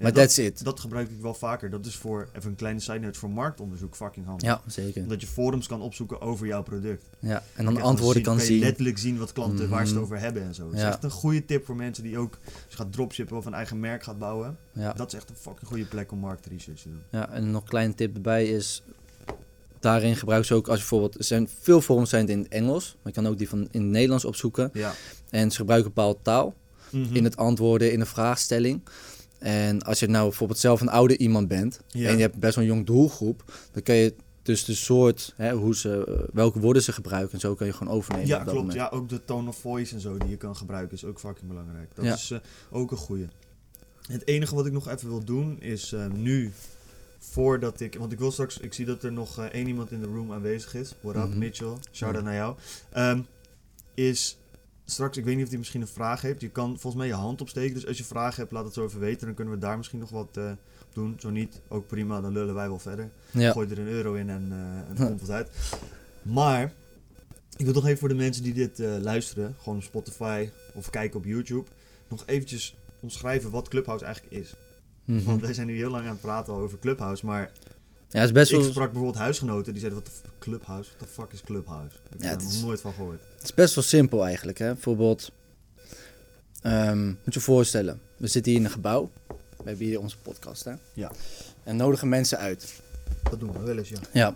[0.00, 0.06] Ja.
[0.06, 0.64] Ja, maar dat, that's it.
[0.64, 1.70] dat gebruik ik wel vaker.
[1.70, 4.46] Dat is voor, even een kleine side note, voor marktonderzoek fucking handig.
[4.48, 5.08] Ja, zeker.
[5.08, 7.04] Dat je forums kan opzoeken over jouw product.
[7.18, 7.42] Ja.
[7.54, 8.60] En dan Ja, antwoorden kan kan je zien.
[8.60, 10.02] letterlijk zien wat klanten, waar ze het Mhm.
[10.04, 10.64] over hebben en zo.
[10.64, 10.88] Dat is Ja.
[10.88, 14.02] echt een goede tip voor mensen die ook, je gaat dropshippen of een eigen merk
[14.02, 14.56] gaat bouwen.
[14.72, 14.92] Ja.
[14.92, 17.02] Dat is echt een fucking goede plek om marktresearch te doen.
[17.10, 18.82] ja, en nog een kleine tip erbij is...
[19.80, 21.18] Daarin gebruik ze ook als je bijvoorbeeld...
[21.18, 22.96] Er zijn veel forums zijn het in het Engels.
[23.02, 24.70] Maar je kan ook die van in het Nederlands opzoeken.
[24.72, 24.92] Ja.
[25.30, 26.54] En ze gebruiken een bepaalde taal.
[26.90, 27.16] Mhm.
[27.16, 28.80] in het antwoorden, in de vraagstelling.
[29.40, 32.08] En als je nou bijvoorbeeld zelf een oude iemand bent Ja.
[32.08, 35.52] en je hebt best wel een jong doelgroep, dan kan je dus de soort, hè,
[35.52, 38.26] hoe ze, eh, welke woorden ze gebruiken en zo kan je gewoon overnemen.
[38.28, 38.54] Ja, klopt.
[38.58, 38.74] moment.
[38.74, 41.48] Ja, ook de tone of voice en zo die je kan gebruiken is ook fucking
[41.48, 41.94] belangrijk.
[41.94, 42.14] Dat Ja.
[42.14, 42.38] is eh,
[42.70, 43.28] ook een goeie.
[44.08, 46.52] Het enige wat ik nog even wil doen is eh, nu,
[47.18, 47.96] voordat ik...
[47.98, 48.58] Want ik wil straks...
[48.58, 50.94] Ik zie dat er nog eh, één iemand in de room aanwezig is.
[51.00, 51.38] What up, Mhm.
[51.38, 51.74] Mitchell?
[51.92, 52.28] Shout-out Ja.
[52.28, 52.56] naar jou.
[52.92, 53.20] Ehm,
[53.94, 54.38] is
[54.90, 55.16] straks...
[55.16, 56.40] Ik weet niet of hij misschien een vraag heeft.
[56.40, 57.74] Je kan volgens mij je hand opsteken.
[57.74, 59.26] Dus als je vragen hebt, laat het zo even weten.
[59.26, 60.50] Dan kunnen we daar misschien nog wat eh,
[60.82, 61.16] op doen.
[61.20, 62.20] Zo niet, ook prima.
[62.20, 63.10] Dan lullen wij wel verder.
[63.30, 63.52] Ja.
[63.52, 65.50] Gooi er een euro in en, eh en komt wat uit.
[66.22, 66.72] Maar,
[67.56, 70.90] ik wil toch even voor de mensen die dit eh, luisteren, gewoon op Spotify of
[70.90, 71.68] kijken op YouTube,
[72.08, 74.54] nog eventjes omschrijven wat Clubhouse eigenlijk is.
[75.04, 75.24] Mhm.
[75.24, 77.52] Want wij zijn nu heel lang aan het praten over Clubhouse, maar
[78.08, 80.90] Ja, is best ik wel, sprak bijvoorbeeld huisgenoten die zeiden, wat de Clubhouse?
[80.96, 81.96] What the fuck is Clubhouse?
[81.96, 83.22] Ik heb Ja, er nog is- nooit van gehoord.
[83.40, 84.58] Het is best wel simpel eigenlijk.
[84.58, 84.72] Hè?
[84.72, 85.30] Bijvoorbeeld,
[86.62, 89.10] ehm, moet je je voorstellen, we zitten hier in een gebouw.
[89.28, 90.72] We hebben hier onze podcast, hè?
[90.92, 91.10] Ja.
[91.62, 92.72] En nodigen mensen uit.
[93.30, 93.98] Dat doen we wel eens, ja.
[94.12, 94.34] Ja.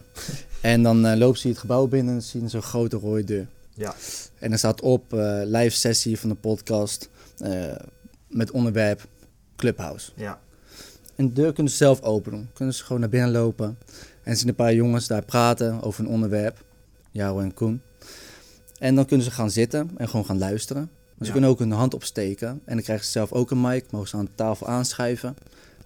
[0.61, 3.47] En dan eh lopen ze het gebouw binnen en zien ze een grote rode deur.
[3.75, 3.95] Ja.
[4.39, 7.75] En er staat op eh, live sessie van de podcast eh,
[8.29, 9.09] met onderwerp
[9.57, 10.13] Clubhouse.
[10.15, 10.41] Ja.
[11.17, 12.51] En de deur kunnen ze zelf openen.
[12.53, 13.79] Kunnen ze gewoon naar binnen lopen.
[14.23, 16.65] En zien een paar jongens daar praten over een onderwerp.
[17.11, 17.83] Jaro en Koen.
[18.85, 20.83] En dan kunnen ze gaan zitten en gewoon gaan luisteren.
[20.83, 21.33] Maar ze Ja.
[21.33, 22.49] kunnen ook hun hand opsteken.
[22.49, 23.85] En dan krijgen ze zelf ook een mic.
[23.91, 25.37] Mogen ze aan de tafel aanschuiven.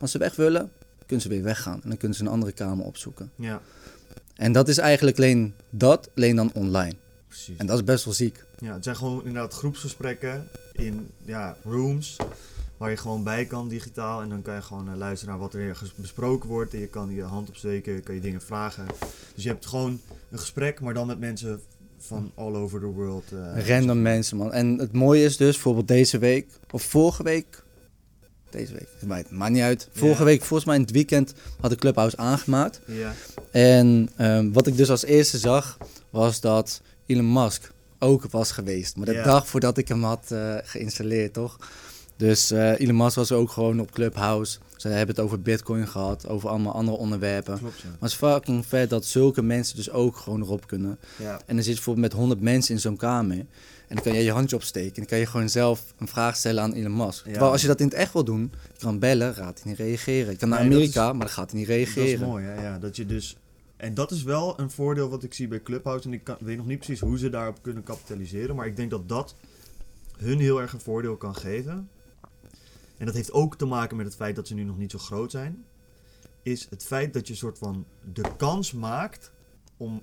[0.01, 0.71] Als ze weg willen,
[1.07, 1.81] kunnen ze weer weggaan.
[1.83, 3.31] En dan kunnen ze een andere kamer opzoeken.
[3.37, 3.61] Ja.
[4.35, 6.95] En dat is eigenlijk alleen dat, alleen dan online.
[7.29, 7.57] Precies.
[7.57, 8.45] En dat is best wel ziek.
[8.59, 12.17] Ja, het zijn gewoon inderdaad groepsgesprekken in ja, rooms.
[12.77, 14.23] Waar je gewoon bij kan digitaal.
[14.23, 16.75] En dan kan je gewoon eh, luisteren naar wat er besproken wordt.
[16.75, 18.87] En je kan je hand opsteken, kan je dingen vragen.
[19.35, 21.61] Dus je hebt gewoon een gesprek, maar dan met mensen
[21.99, 23.25] van all over the world.
[23.55, 24.53] eh, Random mensen, man.
[24.53, 27.63] En het mooie is dus, bijvoorbeeld deze week, of vorige week.
[28.51, 29.89] Deze week, het maakt- niet uit.
[29.93, 32.81] Vorige week, volgens mij in het weekend, had de Clubhouse aangemaakt.
[32.87, 33.15] Ja,
[33.51, 35.79] En ehm, wat ik dus als eerste zag,
[36.11, 38.97] was dat Elon Musk ook was geweest.
[38.97, 41.59] Maar de dag voordat ik hem had eh, geïnstalleerd, toch?
[42.19, 44.59] Dus eh Elon Musk was ook gewoon op Clubhouse.
[44.77, 47.59] Ze hebben het over Bitcoin gehad, over allemaal andere onderwerpen.
[47.59, 47.79] klopt.
[47.79, 47.85] Ja.
[47.89, 50.99] Maar het is fucking vet dat zulke mensen dus ook gewoon erop kunnen.
[51.19, 51.33] Ja.
[51.33, 53.37] En dan zit je bijvoorbeeld met 100 mensen in zo'n kamer.
[53.39, 54.89] En dan kan jij je handje opsteken.
[54.89, 57.25] En dan kan je gewoon zelf een vraag stellen aan Elon Musk.
[57.25, 57.31] Ja.
[57.31, 59.81] Terwijl als je dat in het echt wil doen, je kan bellen, gaat hij niet
[59.81, 60.31] reageren.
[60.33, 62.13] Je kan naar Nee, dat Amerika, maar dan gaat hij niet Dat reageren.
[62.13, 62.63] is mooi, hè?
[62.63, 63.37] Ja, dat je dus...
[63.77, 66.07] En dat is wel een voordeel wat ik zie bij Clubhouse.
[66.09, 68.57] En ik kan, weet nog niet precies hoe ze daarop kunnen kapitaliseren.
[68.57, 69.35] Maar ik denk dat dat
[70.17, 71.89] hun heel erg een voordeel kan geven.
[72.99, 74.99] En dat heeft ook te maken met het feit dat ze nu nog niet zo
[74.99, 75.65] groot zijn.
[76.43, 79.33] Is het feit dat je soort van de kans maakt
[79.77, 80.03] om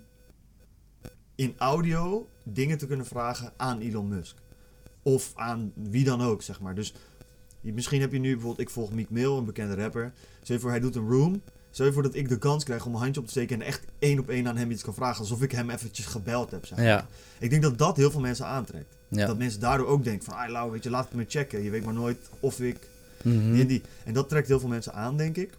[1.36, 4.38] in audio dingen te kunnen vragen aan Elon Musk.
[5.02, 6.76] Of aan wie dan ook, zeg maar.
[6.76, 6.94] Dus
[7.62, 10.14] misschien heb je nu bijvoorbeeld, ik volg Meek Mill, een bekende rapper.
[10.44, 11.42] Je voor, hij doet een room.
[11.76, 13.68] Stel je voor dat ik de kans krijg om mijn handje op te steken en
[13.68, 15.20] echt één op één aan hem iets kan vragen.
[15.20, 16.82] Alsof ik hem eventjes gebeld heb, zeg.
[16.82, 17.08] Ja,
[17.40, 18.96] Ik denk dat dat heel veel mensen aantrekt.
[19.10, 19.26] ja.
[19.26, 21.64] Dat mensen daardoor ook denken van, ah Lau, weet je, laat het me checken.
[21.64, 22.78] Je weet maar nooit of ik
[23.24, 23.66] Mhm.
[23.68, 23.82] die.
[24.04, 25.50] En dat trekt heel veel mensen aan, denk ik.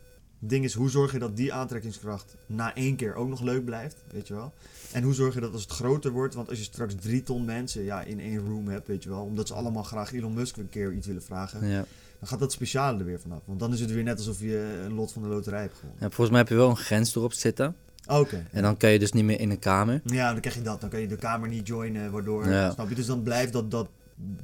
[0.40, 3.64] Het ding is, hoe zorg je dat die aantrekkingskracht na één keer ook nog leuk
[3.64, 4.52] blijft, weet je wel?
[4.92, 7.44] En hoe zorg je dat als het groter wordt, want als je straks drie ton
[7.44, 10.56] mensen ja, in één room hebt, weet je wel, omdat ze allemaal graag Elon Musk
[10.56, 11.84] een keer iets willen vragen, Ja.
[12.18, 13.40] Dan gaat dat speciale er weer vanaf.
[13.44, 15.98] Want dan is het weer net alsof je een lot van de loterij hebt gewonnen.
[16.00, 17.76] Ja, volgens mij heb je wel een grens erop zitten.
[18.06, 18.46] Oké.
[18.52, 20.00] En dan kan je dus niet meer in een kamer.
[20.04, 20.80] Ja, dan krijg je dat.
[20.80, 22.70] Dan kan je de kamer niet joinen, waardoor, Ja.
[22.70, 22.94] snap je?
[22.94, 23.88] Dus dan blijft dat, dat,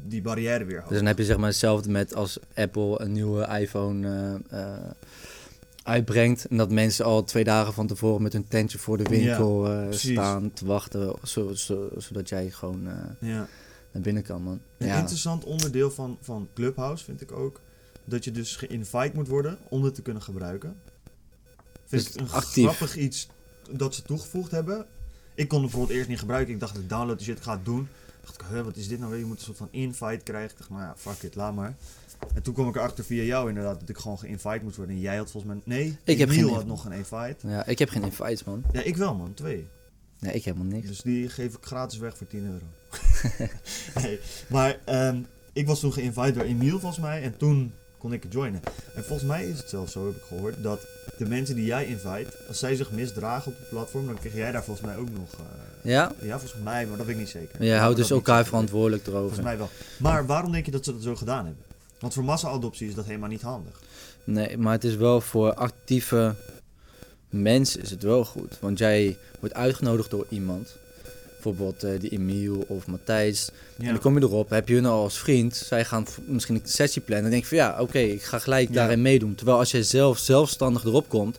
[0.06, 0.88] die barrière weer hoog.
[0.88, 4.08] Dus dan heb je zeg maar hetzelfde met als Apple een nieuwe iPhone
[4.50, 4.78] eh, eh,
[5.82, 6.44] uitbrengt.
[6.44, 9.87] En dat mensen al twee dagen van tevoren met hun tentje voor de winkel eh,
[9.90, 11.14] staan te wachten.
[11.22, 13.46] zo- zo- zodat jij gewoon ja.
[13.92, 14.61] Naar binnen kan, man.
[14.78, 14.98] Een Ja.
[14.98, 17.61] interessant onderdeel van, van Clubhouse vind ik ook
[18.05, 20.76] dat je dus geïnvite moet worden om het te kunnen gebruiken.
[21.87, 22.64] Vind Dus ik een actief.
[22.64, 23.28] grappig iets
[23.70, 24.87] dat ze toegevoegd hebben.
[25.35, 26.55] Ik kon het bijvoorbeeld eerst niet gebruiken.
[26.55, 27.88] Ik dacht, ik download de shit, ik ga het doen.
[28.24, 29.20] dacht ik, wat is dit nou weer?
[29.20, 30.50] Je moet een soort van invite krijgen.
[30.50, 31.76] Ik dacht, nou ja, fuck it, laat maar.
[32.35, 34.94] En toen kwam ik erachter via jou inderdaad dat ik gewoon geïnvite moest worden.
[34.94, 35.62] En jij had volgens mij...
[35.64, 37.48] Nee, Ik heb geen- had nog een invite.
[37.48, 38.62] Ja, ik heb geen invites, man.
[38.72, 39.68] Ja, ik wel man, twee.
[40.22, 40.87] Nee, ik helemaal niks.
[40.88, 42.64] Dus die geef ik gratis weg voor 10 euro.
[44.02, 45.16] nee, maar ehm,
[45.52, 47.22] ik was toen geïnvite door Emiel volgens mij.
[47.22, 48.61] En toen kon ik joinen.
[48.94, 50.87] En volgens mij is het zelfs zo, heb ik gehoord, dat
[51.18, 54.52] de mensen die jij invite, als zij zich misdragen op het platform, dan krijg jij
[54.52, 55.32] daar volgens mij ook nog...
[55.32, 56.12] eh, Ja?
[56.20, 57.64] ja, volgens mij, maar dat weet ik niet zeker.
[57.64, 59.42] Jij houdt dus elkaar verantwoordelijk Volgens erover.
[59.42, 59.68] mij wel.
[59.96, 61.64] Maar waarom denk je dat ze dat zo gedaan hebben?
[61.98, 63.80] Want voor massa-adoptie is dat helemaal niet handig.
[64.24, 66.35] Nee, maar het is wel voor actieve
[67.33, 68.59] mensen is het wel goed.
[68.61, 70.77] Want jij wordt uitgenodigd door iemand.
[71.33, 73.49] Bijvoorbeeld eh, die Emiel of Matthijs.
[73.79, 75.57] En dan kom je erop, heb je hun al als vriend.
[75.57, 77.23] Zij gaan misschien een sessie plannen.
[77.31, 78.75] Dan denk je van ja, oké, ik ga gelijk Ja.
[78.75, 79.35] daarin meedoen.
[79.35, 81.38] Terwijl als jij zelf zelfstandig erop komt,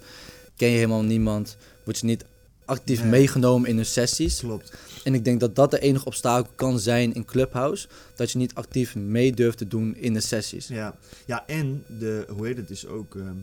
[0.55, 1.57] ken je helemaal niemand.
[1.83, 2.25] Word je niet
[2.65, 3.09] actief Nee.
[3.09, 4.39] meegenomen in hun sessies.
[4.39, 4.73] Klopt.
[5.03, 7.87] En ik denk dat dat de enige obstakel kan zijn in Clubhouse.
[8.15, 10.67] Dat je niet actief mee durft te doen in de sessies.
[10.67, 13.33] Ja, ja en de, hoe heet het, is ook ehm, eh,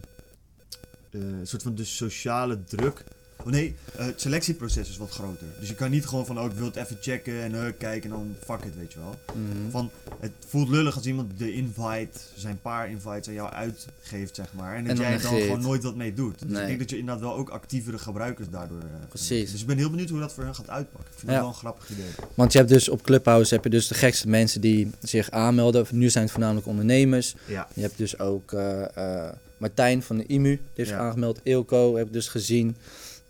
[1.11, 3.05] een soort van de sociale druk.
[3.45, 5.47] Oh nee, eh, het selectieproces is wat groter.
[5.59, 8.03] Dus je kan niet gewoon van, oh ik wil het even checken en uh, kijken
[8.11, 9.15] en dan fuck it, weet je wel.
[9.35, 9.71] Mhm.
[9.71, 14.53] Van, het voelt lullig als iemand de invite, zijn paar invites aan jou uitgeeft, zeg
[14.53, 14.75] maar.
[14.77, 16.39] En dat En jij er dan gewoon nooit wat mee doet.
[16.39, 16.61] Dus Nee.
[16.61, 19.51] ik denk dat je inderdaad wel ook actievere gebruikers daardoor eh, gaat Precies.
[19.51, 21.13] Dus ik ben heel benieuwd hoe dat voor hen gaat uitpakken.
[21.13, 21.37] Ik vind Ja.
[21.37, 22.11] dat wel een grappig idee.
[22.35, 25.87] Want je hebt dus op Clubhouse heb je dus de gekste mensen die zich aanmelden.
[25.91, 27.35] Nu zijn het voornamelijk ondernemers.
[27.47, 28.97] Ja, Je hebt dus ook eh,
[29.27, 30.99] eh, Martijn van de IMU, die heeft Ja.
[30.99, 31.41] aangemeld.
[31.43, 32.77] Eelco heb ik dus gezien.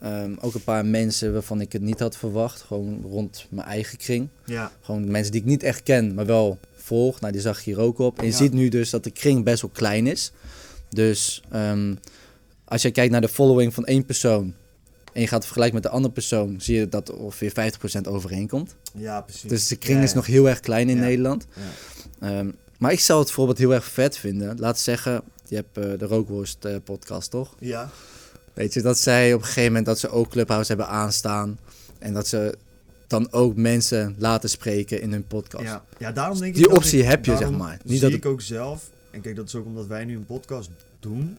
[0.01, 2.61] Ehm, ook een paar mensen waarvan ik het niet had verwacht.
[2.61, 4.29] Gewoon rond mijn eigen kring.
[4.45, 7.21] ja, Gewoon mensen die ik niet echt ken, maar wel volg.
[7.21, 8.19] Nou, die zag ik hier ook op.
[8.19, 8.37] En je Ja.
[8.37, 10.33] ziet nu dus dat de kring best wel klein is.
[10.89, 11.95] Dus ehm,
[12.65, 14.55] als je kijkt naar de following van één persoon
[15.13, 18.09] en je gaat het vergelijken met de andere persoon, zie je dat er ongeveer 50%
[18.09, 18.77] overeenkomt.
[18.95, 19.51] Ja, precies.
[19.51, 20.99] Dus de kring Ja, is nog heel erg klein in.
[20.99, 21.47] Nederland.
[22.21, 22.29] Ja.
[22.39, 24.59] Ehm, maar ik zou het bijvoorbeeld heel erg vet vinden.
[24.59, 27.55] Laat zeggen, je hebt eh, de Rookworst eh, podcast, toch?
[27.59, 27.91] Ja,
[28.53, 31.59] Weet je, dat zij op een gegeven moment dat ze ook Clubhouse hebben aanstaan.
[31.99, 32.57] En dat ze
[33.07, 35.65] dan ook mensen laten spreken in hun podcast.
[35.65, 35.85] ja.
[35.99, 37.79] ja, daarom denk ik Die optie ik- heb je, zeg maar.
[37.85, 40.27] Niet zie dat ik ook zelf, en kijk, dat is ook omdat wij nu een
[40.27, 41.39] podcast doen,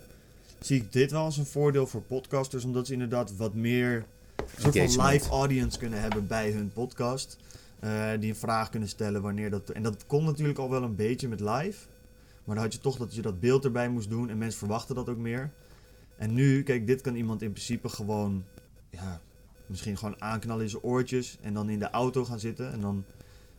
[0.60, 4.74] zie ik dit wel als een voordeel voor podcasters, omdat ze inderdaad wat meer een
[4.74, 7.38] soort van live audience kunnen hebben bij hun podcast.
[7.80, 9.69] eh, die een vraag kunnen stellen wanneer dat...
[9.69, 11.78] En dat kon natuurlijk al wel een beetje met live.
[12.51, 14.29] Maar dan had je toch dat je dat beeld erbij moest doen.
[14.29, 15.51] En mensen verwachten dat ook meer.
[16.17, 18.43] En nu, kijk, dit kan iemand in principe gewoon...
[18.89, 19.21] Ja,
[19.65, 21.37] misschien gewoon aanknallen in zijn oortjes.
[21.41, 22.71] En dan in de auto gaan zitten.
[22.71, 23.03] En dan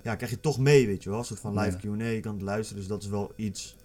[0.03, 1.19] ja, krijg je toch mee, weet je wel.
[1.19, 2.79] Een soort van live Q&A, je kan het luisteren.
[2.79, 3.77] Dus dat is wel iets...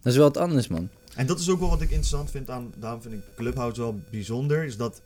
[0.00, 0.88] Dat is wel wat anders, man.
[1.16, 2.72] En dat is ook wel wat ik interessant vind aan...
[2.76, 4.64] Daarom vind ik Clubhouse wel bijzonder.
[4.64, 5.02] Is dat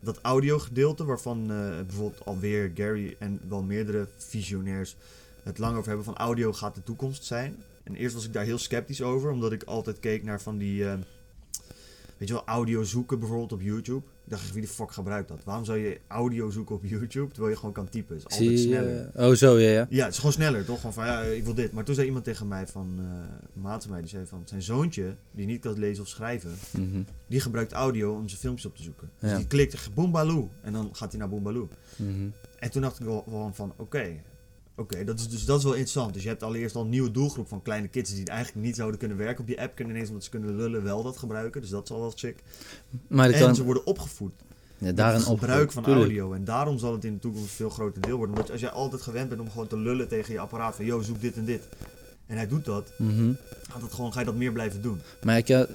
[0.00, 4.96] dat audiogedeelte waarvan eh, bijvoorbeeld alweer Gary en wel meerdere visionairs
[5.42, 7.56] het lang over hebben van audio gaat de toekomst zijn.
[7.88, 10.84] En eerst was ik daar heel sceptisch over, omdat ik altijd keek naar van die,
[10.88, 10.94] eh,
[12.16, 14.02] weet je wel, audio zoeken bijvoorbeeld op YouTube.
[14.24, 15.44] Ik dacht, wie de fuck gebruikt dat?
[15.44, 18.16] Waarom zou je audio zoeken op YouTube terwijl je gewoon kan typen?
[18.16, 19.10] Het is altijd Zie sneller.
[19.14, 19.86] Oh, zo, ja, ja.
[19.90, 20.76] Ja, het is gewoon sneller, toch?
[20.76, 21.72] Gewoon van, ja, ik wil dit.
[21.72, 23.04] Maar toen zei iemand tegen mij van, eh
[23.54, 26.50] een maat van mij, die zei van, zijn zoontje, die niet kan lezen of schrijven,
[26.72, 27.00] Mhm.
[27.26, 29.10] die gebruikt audio om zijn filmpjes op te zoeken.
[29.20, 29.36] Dus Ja.
[29.36, 31.68] die klikt Boombaloo en dan gaat hij naar Boombaloo.
[31.96, 32.28] Mhm.
[32.58, 34.14] En toen dacht ik wel gewoon van, oké,
[34.78, 36.12] oké, dat is dus dat is wel interessant.
[36.14, 38.98] Dus je hebt allereerst al een nieuwe doelgroep van kleine kids die eigenlijk niet zouden
[38.98, 41.60] kunnen werken op die app, kunnen ineens omdat ze kunnen lullen wel dat gebruiken.
[41.60, 42.36] Dus dat is al wel chic.
[43.08, 43.54] Maar En kan...
[43.54, 44.32] ze worden opgevoed
[44.78, 46.04] Ja, daarin het gebruik van tuurlijk.
[46.04, 46.32] audio.
[46.32, 48.34] En daarom zal het in de toekomst een veel groter deel worden.
[48.34, 51.02] Omdat als jij altijd gewend bent om gewoon te lullen tegen je apparaat van, yo,
[51.02, 51.62] zoek dit en dit.
[52.26, 53.32] En hij doet dat, Mhm.
[53.70, 55.00] gaat dat gewoon, ga je dat meer blijven doen.
[55.24, 55.66] Maar ik, ja,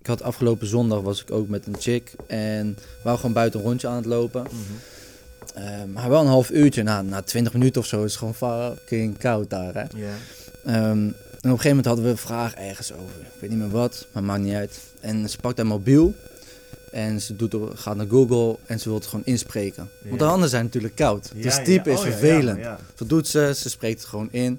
[0.00, 3.60] ik had afgelopen zondag was ik ook met een chick en we waren gewoon buiten
[3.60, 4.46] een rondje aan het lopen.
[5.92, 9.18] Maar wel een half uurtje, na, na 20 minuten of zo, is het gewoon fucking
[9.18, 9.74] koud daar.
[9.74, 9.84] Hè?
[10.64, 13.20] Ehm, en op een gegeven moment hadden we een vraag ergens over.
[13.20, 14.78] Ik weet niet meer wat, maar maakt niet uit.
[15.00, 16.14] En ze pakt haar mobiel
[16.90, 19.88] en ze doet, gaat naar Google en ze wil het gewoon inspreken.
[20.02, 21.30] Want de handen zijn natuurlijk koud.
[21.34, 21.62] Ja, dus ja.
[21.62, 22.58] typen is Oh, vervelend.
[22.58, 24.58] Ja, doet ze, ze spreekt het gewoon in.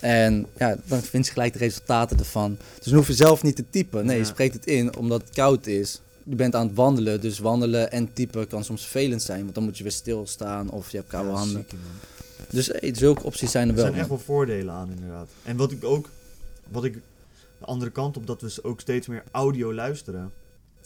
[0.00, 2.56] En ja, dan vindt ze gelijk de resultaten ervan.
[2.76, 4.06] Dus dan hoef je zelf niet te typen.
[4.06, 6.00] Nee, je spreekt het in omdat het koud is.
[6.28, 9.42] Je bent aan het wandelen, dus wandelen en typen kan soms vervelend zijn.
[9.42, 11.66] Want dan moet je weer stilstaan of je hebt koude Ja, handen.
[12.50, 13.84] Dus hey, zulke opties zijn er Er wel.
[13.86, 15.28] zijn echt wel voordelen aan, inderdaad.
[15.44, 16.08] En wat ik ook,
[16.68, 16.94] wat ik
[17.58, 20.32] de andere kant op, dat we ook steeds meer audio luisteren,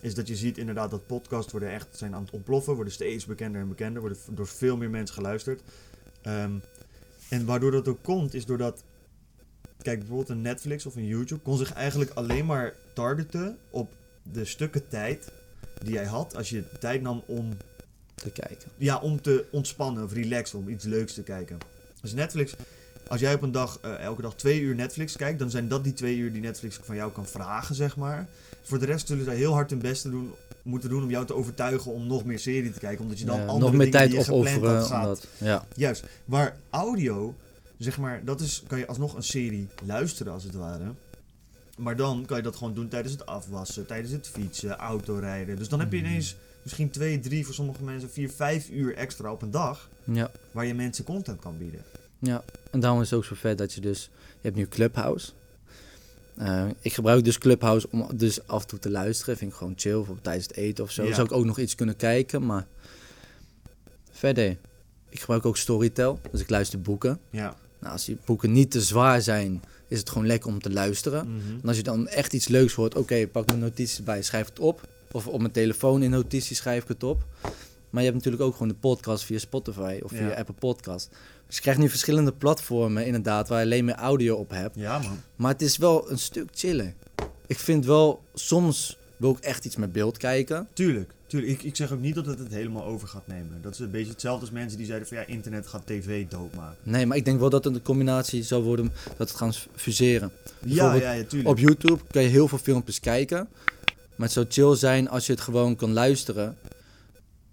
[0.00, 3.24] is dat je ziet inderdaad dat podcasts worden echt zijn aan het ontploffen, worden steeds
[3.24, 5.62] bekender en bekender, worden door veel meer mensen geluisterd.
[6.22, 6.52] Ehm,
[7.28, 8.84] en waardoor dat ook komt, is doordat,
[9.82, 14.44] kijk bijvoorbeeld een Netflix of een YouTube kon zich eigenlijk alleen maar targeten op de
[14.44, 15.30] stukken tijd
[15.82, 17.48] die jij had als je tijd nam om
[18.14, 18.70] Te kijken.
[18.76, 21.58] ja, om te ontspannen of relaxen, om iets leuks te kijken.
[22.00, 22.54] Dus Netflix,
[23.08, 25.84] als jij op een dag, eh, elke dag twee uur Netflix kijkt, dan zijn dat
[25.84, 28.26] die twee uur die Netflix van jou kan vragen, zeg maar.
[28.62, 30.32] Voor de rest zullen zij heel hard hun best doen,
[30.62, 33.36] moeten doen om jou te overtuigen om nog meer serie te kijken, omdat je dan
[33.40, 34.78] Ja, andere nog meer dingen tijd die je gepland opofferen.
[34.78, 35.04] had gaat.
[35.04, 35.66] Omdat, ja.
[35.74, 37.34] Juist, waar audio,
[37.78, 40.92] zeg maar, dat is, kan je alsnog een serie luisteren als het ware.
[41.78, 45.56] Maar dan kan je dat gewoon doen tijdens het afwassen, tijdens het fietsen, autorijden.
[45.56, 46.06] Dus dan heb je Mhm.
[46.06, 49.88] ineens misschien twee, drie, voor sommige mensen vier, vijf uur extra op een dag.
[50.04, 50.30] Ja.
[50.50, 51.82] Waar je mensen content kan bieden.
[52.18, 54.10] Ja, en daarom is het ook zo vet dat je dus...
[54.14, 55.32] Je hebt nu Clubhouse.
[56.36, 59.36] Eh, ik gebruik dus Clubhouse om dus af en toe te luisteren.
[59.36, 61.04] Vind ik gewoon chill, voor tijdens het eten of zo.
[61.04, 61.14] Ja.
[61.14, 62.66] Zou ik ook nog iets kunnen kijken, maar...
[64.10, 64.56] Verder,
[65.08, 67.18] ik gebruik ook Storytel, dus ik luister boeken.
[67.30, 67.56] Ja.
[67.80, 71.20] Nou, als die boeken niet te zwaar zijn, is het gewoon lekker om te luisteren.
[71.62, 74.58] En als je dan echt iets leuks hoort, oké, pak mijn notities bij, schrijf het
[74.58, 74.88] op.
[75.12, 77.24] Of op mijn telefoon in notities schrijf ik het op.
[77.90, 80.34] Maar je hebt natuurlijk ook gewoon de podcast via Spotify of via Ja.
[80.34, 81.08] Apple Podcast.
[81.46, 84.76] Dus je krijgt nu verschillende platformen inderdaad waar je alleen maar audio op hebt.
[84.76, 85.20] Ja, man.
[85.36, 86.94] Maar het is wel een stuk chiller.
[87.46, 90.68] Ik vind wel, soms wil ik echt iets met beeld kijken.
[90.72, 91.12] Tuurlijk.
[91.32, 91.52] Tuurlijk.
[91.52, 93.58] Ik, ik zeg ook niet dat het het helemaal over gaat nemen.
[93.62, 96.76] Dat is een beetje hetzelfde als mensen die zeiden van ja, internet gaat tv doodmaken.
[96.82, 100.30] Nee, maar ik denk wel dat het een combinatie zou worden dat het gaan fuseren.
[100.64, 101.50] Ja, ja, ja, tuurlijk.
[101.50, 103.48] Op YouTube kan je heel veel filmpjes kijken.
[104.16, 106.56] Maar het zou chill zijn als je het gewoon kan luisteren.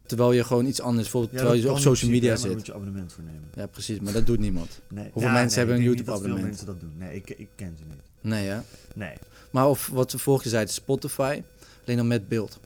[0.06, 2.46] Terwijl je gewoon iets anders, bijvoorbeeld Ja, terwijl je op social media zit.
[2.46, 3.50] daar moet je abonnement voor nemen.
[3.56, 4.80] Ja, precies, maar dat doet niemand.
[4.88, 5.10] Nee.
[5.12, 6.48] Hoeveel mensen hebben een YouTube-abonnement?
[6.48, 6.94] mensen dat doen.
[6.98, 8.02] Nee, ik, ik ken ze niet.
[8.22, 8.60] Nee, hè?
[8.96, 9.14] Nee.
[9.52, 11.42] Maar of wat we vorige keer zeiden, Spotify,
[11.86, 12.60] alleen dan met beeld.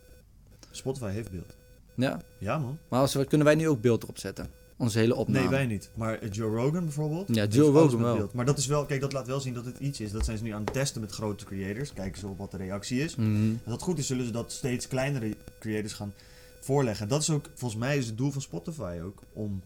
[0.77, 1.55] Spotify heeft beeld.
[1.95, 2.77] Ja, Ja, man.
[2.89, 4.49] maar als we, kunnen wij nu ook beeld erop zetten?
[4.77, 5.39] Onze hele opname.
[5.39, 5.89] Nee, wij niet.
[5.95, 7.35] Maar Joe Rogan bijvoorbeeld.
[7.35, 8.15] Ja, Joe Rogan wel.
[8.15, 8.33] beeld.
[8.33, 10.11] Maar dat is wel, kijk, dat laat wel zien dat het iets is.
[10.11, 11.93] Dat zijn ze nu aan het testen met grote creators.
[11.93, 13.15] Kijken ze op wat de reactie is.
[13.15, 13.51] Mhm.
[13.51, 16.13] Als dat goed is, zullen ze dat steeds kleinere creators gaan
[16.61, 17.07] voorleggen.
[17.07, 19.61] Dat is ook, volgens mij is het doel van Spotify ook, om...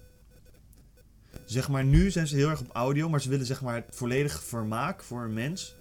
[1.46, 3.96] Zeg maar, nu zijn ze heel erg op audio, maar ze willen zeg maar het
[3.96, 5.76] volledige vermaak voor een mens,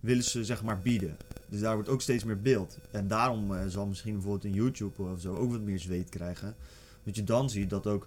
[0.00, 1.16] willen ze zeg maar bieden.
[1.48, 2.78] Dus daar wordt ook steeds meer beeld.
[2.90, 6.54] En daarom eh, zal misschien bijvoorbeeld in YouTube of zo ook wat meer zweet krijgen.
[7.04, 8.06] Dat je dan ziet dat ook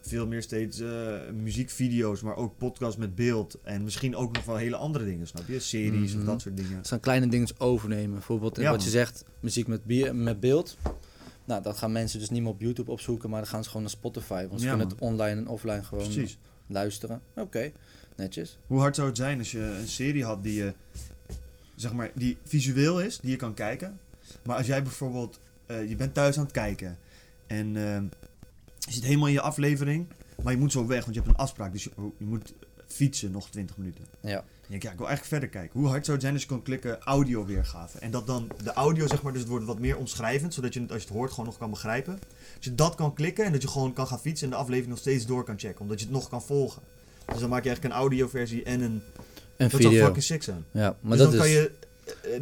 [0.00, 3.58] veel meer steeds eh, muziekvideo's, maar ook podcasts met beeld.
[3.62, 5.58] En misschien ook nog wel hele andere dingen, snap je?
[5.60, 6.20] Series Mhm.
[6.20, 6.76] of dat soort dingen.
[6.76, 8.12] Het zijn kleine dingen overnemen.
[8.12, 10.76] Bijvoorbeeld Ja, wat je zegt, muziek met, met beeld.
[11.44, 13.82] Nou, dat gaan mensen dus niet meer op YouTube opzoeken, maar dan gaan ze gewoon
[13.82, 14.46] naar Spotify.
[14.48, 14.96] Want ze Ja, kunnen man.
[14.96, 16.38] het online en offline gewoon Precies.
[16.66, 17.20] luisteren.
[17.34, 17.72] Oké,
[18.16, 18.58] netjes.
[18.66, 20.74] Hoe hard zou het zijn als je een serie had die je,
[21.76, 23.98] zeg maar, die visueel is, die je kan kijken.
[24.42, 26.98] Maar als jij bijvoorbeeld, eh, je bent thuis aan het kijken
[27.46, 28.02] en eh,
[28.78, 30.06] je zit helemaal in je aflevering,
[30.42, 31.72] maar je moet zo weg, want je hebt een afspraak.
[31.72, 32.54] Dus je, oh, je moet
[32.86, 34.04] fietsen nog 20 minuten.
[34.20, 34.38] Ja.
[34.38, 35.80] En je denkt, ja, ik wil eigenlijk verder kijken.
[35.80, 37.98] Hoe hard zou het zijn als je kon klikken audio weergave?
[37.98, 40.80] En dat dan de audio, zeg maar, dus het wordt wat meer omschrijvend, zodat je
[40.80, 42.18] het als je het hoort gewoon nog kan begrijpen.
[42.56, 44.90] Als je dat kan klikken en dat je gewoon kan gaan fietsen en de aflevering
[44.90, 46.82] nog steeds door kan checken, omdat je het nog kan volgen.
[47.26, 49.02] Dus dan maak je eigenlijk een audioversie en een
[49.56, 50.04] Dat zou video.
[50.04, 50.64] fucking sick zijn.
[50.70, 51.52] Ja, maar dus dat dan is...
[51.54, 51.70] kan je,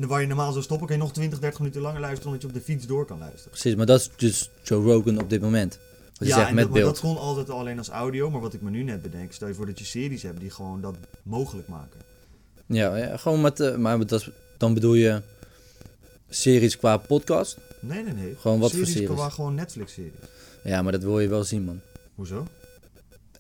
[0.01, 2.43] eh, waar je normaal zou stoppen, kan je nog 20, 30 minuten langer luisteren, omdat
[2.43, 3.51] je op de fiets door kan luisteren.
[3.51, 5.79] Precies, maar dat is dus Joe Rogan op dit moment.
[6.19, 6.95] Wat je zegt en met dat, maar beeld.
[6.95, 9.49] dat kon altijd al alleen als audio, maar wat ik me nu net bedenk, stel
[9.49, 12.01] je voor dat je series hebt die gewoon dat mogelijk maken.
[12.67, 13.61] Ja, ja, gewoon met...
[13.61, 15.23] eh, maar dat dan bedoel je
[16.29, 17.57] series qua podcast?
[17.81, 18.35] Nee, nee, nee.
[18.41, 18.95] Gewoon wat voor series?
[18.95, 19.17] series?
[19.17, 20.13] Qua gewoon Netflix-series.
[20.65, 21.81] Ja, maar dat wil je wel zien, man.
[22.15, 22.47] Hoezo?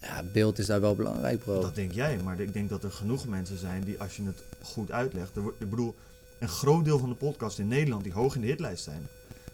[0.04, 1.60] Ja, beeld is daar wel belangrijk, bro.
[1.60, 4.42] Dat denk jij, maar ik denk dat er genoeg mensen zijn die, als je het
[4.62, 5.36] goed uitlegt.
[5.36, 5.94] Er, ik bedoel,
[6.38, 9.08] een groot deel van de podcasts in Nederland die hoog in de hitlijst zijn,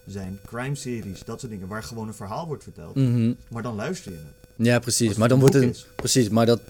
[0.06, 2.94] zijn crime-series, dat soort dingen, waar gewoon een verhaal wordt verteld.
[2.94, 3.32] Mhm.
[3.48, 4.66] Maar dan luister je het.
[4.66, 5.08] Ja, precies.
[5.08, 5.64] het Maar dan wordt het...
[5.64, 5.86] is.
[5.96, 6.60] Precies, maar dat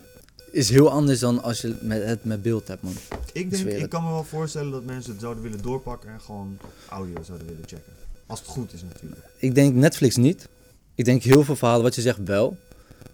[0.50, 2.92] is heel anders dan als je met, het met beeld hebt, man.
[3.32, 3.90] Ik denk, ik het.
[3.90, 7.62] kan me wel voorstellen dat mensen het zouden willen doorpakken en gewoon audio zouden willen
[7.66, 7.92] checken.
[8.26, 9.22] Als het goed is natuurlijk.
[9.36, 10.48] Ik denk Netflix niet.
[10.94, 12.56] Ik denk heel veel verhalen, wat je zegt, wel.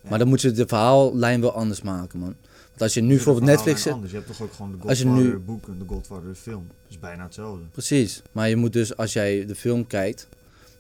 [0.08, 2.34] Maar dan moet je de verhaallijn wel anders maken, man.
[2.68, 3.82] Want als je nu bijvoorbeeld Netflix...
[3.82, 4.10] zit- anders.
[4.12, 6.66] Je hebt toch ook gewoon de Godfather nu- boek en de Godfather film.
[6.68, 7.62] Dat is bijna hetzelfde.
[7.72, 8.22] Precies.
[8.32, 10.28] Maar je moet dus, als jij de film kijkt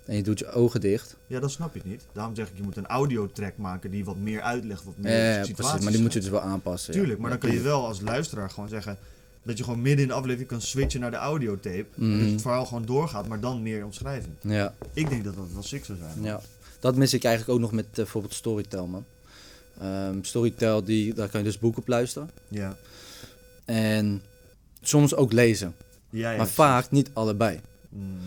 [0.04, 1.16] en je doet je ogen dicht...
[1.26, 2.06] Ja, dan snap je het niet.
[2.12, 5.18] Daarom zeg ik, je moet een audiotrack maken die wat meer uitlegt, wat meer Ja,
[5.18, 5.82] ja, situaties precies.
[5.82, 6.92] Maar die moet je dus wel aanpassen.
[6.94, 6.98] ja.
[6.98, 8.96] Tuurlijk, maar dan kan je wel als luisteraar gewoon zeggen
[9.42, 11.84] dat je gewoon midden in de aflevering kan switchen naar de audiotape.
[11.96, 12.20] En Mhm.
[12.22, 14.34] dat het verhaal gewoon doorgaat, maar dan meer omschrijving.
[14.40, 16.22] Ja, Ik denk dat dat wel sick zou zijn.
[16.24, 16.40] ja.
[16.80, 19.04] Dat mis ik eigenlijk ook nog met eh, bijvoorbeeld Storytel, man.
[19.80, 22.30] Ehm, Storytel, die, daar kan je dus boeken op luisteren.
[22.48, 22.76] Ja.
[23.64, 24.22] En
[24.80, 25.74] soms ook lezen.
[26.10, 27.60] Ja, ja, maar vaak niet allebei.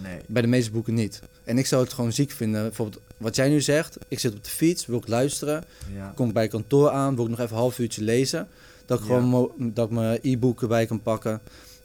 [0.02, 0.20] Nee.
[0.28, 1.22] Bij de meeste boeken niet.
[1.44, 2.62] En ik zou het gewoon ziek vinden.
[2.62, 3.98] Bijvoorbeeld wat jij nu zegt.
[4.08, 5.64] Ik zit op de fiets, wil ik luisteren.
[5.94, 6.12] Ja.
[6.16, 8.48] Kom ik bij kantoor aan, wil ik nog even een half uurtje lezen.
[8.86, 11.42] Dat ik gewoon dat ik mijn e-book erbij kan pakken.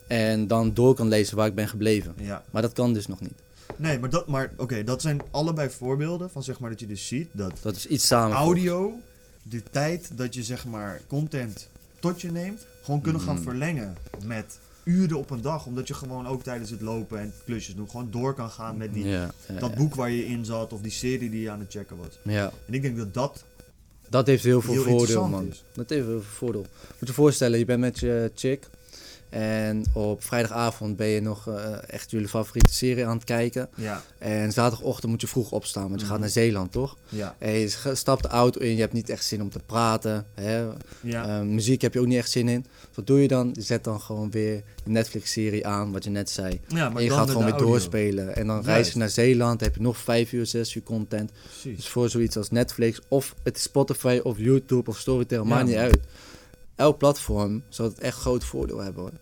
[0.07, 2.15] En dan door kan lezen waar ik ben gebleven.
[2.17, 2.45] ja.
[2.51, 3.43] Maar dat kan dus nog niet.
[3.77, 7.07] Nee, maar dat, maar oké, dat zijn allebei voorbeelden van zeg maar dat je dus
[7.07, 8.37] ziet dat Dat is iets samen.
[8.37, 8.93] audio
[9.43, 11.69] de tijd dat je zeg maar content
[12.01, 13.43] tot je neemt, gewoon kunnen gaan Mm.
[13.43, 15.67] verlengen met uren op een dag.
[15.67, 18.95] Omdat je gewoon ook tijdens het lopen en klusjes doen, gewoon door kan gaan met
[18.95, 21.61] die, Ja, ja, dat boek waar je in zat of die serie die je aan
[21.61, 22.19] het checken was.
[22.23, 23.45] Ja, En ik denk dat dat
[24.09, 25.47] dat heeft heel veel heel voordeel, man.
[25.49, 25.65] is.
[25.73, 26.67] Dat heeft heel veel voordeel.
[26.99, 28.69] Moet je voorstellen, je bent met je chick.
[29.35, 33.69] En op vrijdagavond ben je nog eh, echt jullie favoriete serie aan het kijken.
[33.77, 36.21] Ja, En zaterdagochtend moet je vroeg opstaan, want je gaat Mhm.
[36.23, 36.97] naar Zeeland, toch?
[37.09, 40.27] ja, En je stapt de auto in, je hebt niet echt zin om te praten.
[40.35, 40.67] Hè?
[41.01, 41.27] ja.
[41.41, 42.67] Eh, muziek heb je ook niet echt zin in.
[42.95, 43.51] Wat doe je dan?
[43.53, 46.61] Je zet dan gewoon weer de Netflix-serie aan, wat je net zei.
[46.69, 47.69] ja maar en je gaat gewoon weer audio.
[47.71, 48.37] doorspelen.
[48.37, 48.69] En dan Juist.
[48.69, 51.31] reis je naar Zeeland, heb je nog vijf uur, zes uur content.
[51.63, 55.77] Dus voor zoiets als Netflix, of het is Spotify, of YouTube, of Storytel, maakt niet
[55.77, 55.99] uit.
[56.77, 59.13] Elk platform zal het echt groot voordeel hebben hoor.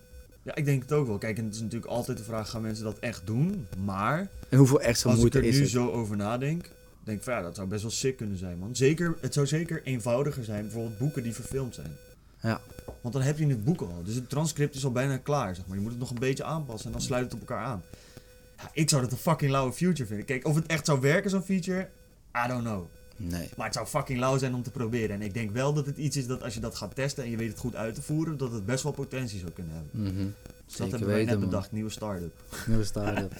[0.43, 1.17] Ja, ik denk het ook wel.
[1.17, 3.67] Kijk, en het is natuurlijk altijd de vraag, gaan mensen dat echt doen?
[3.83, 6.69] Maar En hoeveel extra als ik moeite er is nu zo over nadenk,
[7.03, 8.75] denk ik van ja, dat zou best wel sick kunnen zijn, man.
[8.75, 11.91] Zeker, het zou zeker eenvoudiger zijn, bijvoorbeeld boeken die verfilmd zijn.
[12.41, 12.61] Ja.
[13.01, 14.03] Want dan heb je het boek al.
[14.03, 15.75] Dus het transcript is al bijna klaar, zeg maar.
[15.75, 17.83] Je moet het nog een beetje aanpassen en dan sluit het op elkaar aan.
[18.57, 20.25] Ja, ik zou dat een fucking lauwe feature vinden.
[20.25, 21.89] Kijk, of het echt zou werken, zo'n feature,
[22.45, 22.85] I don't know.
[23.17, 23.49] Nee.
[23.57, 25.15] Maar het zou fucking lauw zijn om te proberen.
[25.15, 27.29] En ik denk wel dat het iets is dat als je dat gaat testen en
[27.29, 30.13] je weet het goed uit te voeren, dat het best wel potentie zou kunnen hebben.
[30.13, 30.27] Mhm.
[30.65, 31.49] Dus dat hebben wij net man.
[31.49, 32.33] bedacht, nieuwe start-up.
[32.67, 33.33] Nieuwe start-up.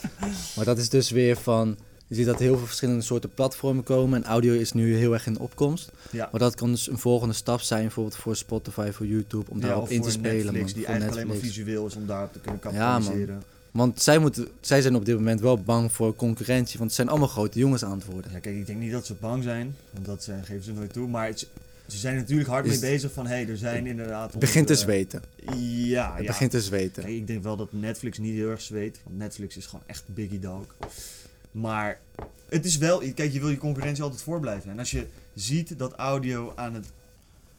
[0.56, 1.78] maar dat is dus weer van...
[2.08, 4.24] Je ziet dat heel veel verschillende soorten platformen komen.
[4.24, 5.92] En audio is nu heel erg in opkomst.
[6.12, 6.30] Ja.
[6.32, 7.82] Maar dat kan dus een volgende stap zijn.
[7.82, 9.52] Bijvoorbeeld voor Spotify, voor YouTube.
[9.52, 10.54] Om daarop in te spelen.
[10.54, 10.74] Netflix, man.
[10.74, 13.44] die eigenlijk alleen maar visueel is om daarop te kunnen Ja, capitaliseren.
[13.74, 16.78] Want zij, moeten, zij zijn op dit moment wel bang voor concurrentie.
[16.78, 18.32] Want het zijn allemaal grote jongens aan het worden.
[18.32, 20.94] Ja, kijk, ik denk niet dat ze bang zijn, want dat eh, geven ze nooit
[20.94, 21.08] toe.
[21.08, 21.48] Maar het-
[21.88, 24.32] ze zijn natuurlijk hard mee bezig van, hé, hey, er zijn inderdaad...
[24.32, 25.22] Het begint te eh, zweten.
[25.56, 26.28] Ja, Het ja.
[26.28, 27.04] begint te zweten.
[27.04, 30.04] Kijk, ik denk wel dat Netflix niet heel erg zweet, want Netflix is gewoon echt
[30.08, 30.66] biggie dog.
[31.52, 32.00] Maar
[32.50, 34.72] het is wel, kijk, je wil je concurrentie altijd voorblijven.
[34.72, 35.06] En als je
[35.36, 36.86] ziet dat audio aan het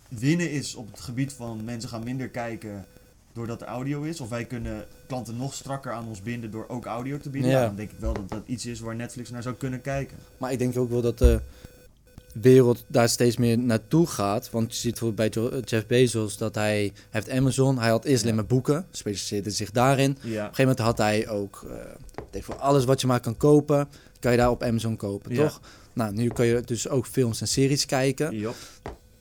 [0.09, 2.85] winnen is op het gebied van mensen gaan minder kijken
[3.35, 6.85] doordat er audio is, of wij kunnen klanten nog strakker aan ons binden door ook
[6.85, 7.61] audio te bieden, Ja.
[7.61, 10.17] ja, dan denk ik wel dat dat iets is waar Netflix naar zou kunnen kijken.
[10.39, 11.41] Maar ik denk ook wel dat de
[12.33, 14.51] wereld daar steeds meer naartoe gaat.
[14.51, 17.79] Want je ziet bijvoorbeeld bij Jo- Jeff Bezos dat hij, hij heeft Amazon.
[17.79, 20.11] Hij had eerst alleen maar boeken, specialiseerde zich daarin.
[20.11, 20.29] Op Ja.
[20.31, 21.77] een gegeven moment had hij ook, eh,
[22.17, 23.89] ik denk voor alles wat je maar kan kopen,
[24.21, 25.61] kan je daar op Amazon kopen, toch?
[25.93, 28.37] Nou, nu kan je dus ook films en series kijken.
[28.39, 28.55] Jop.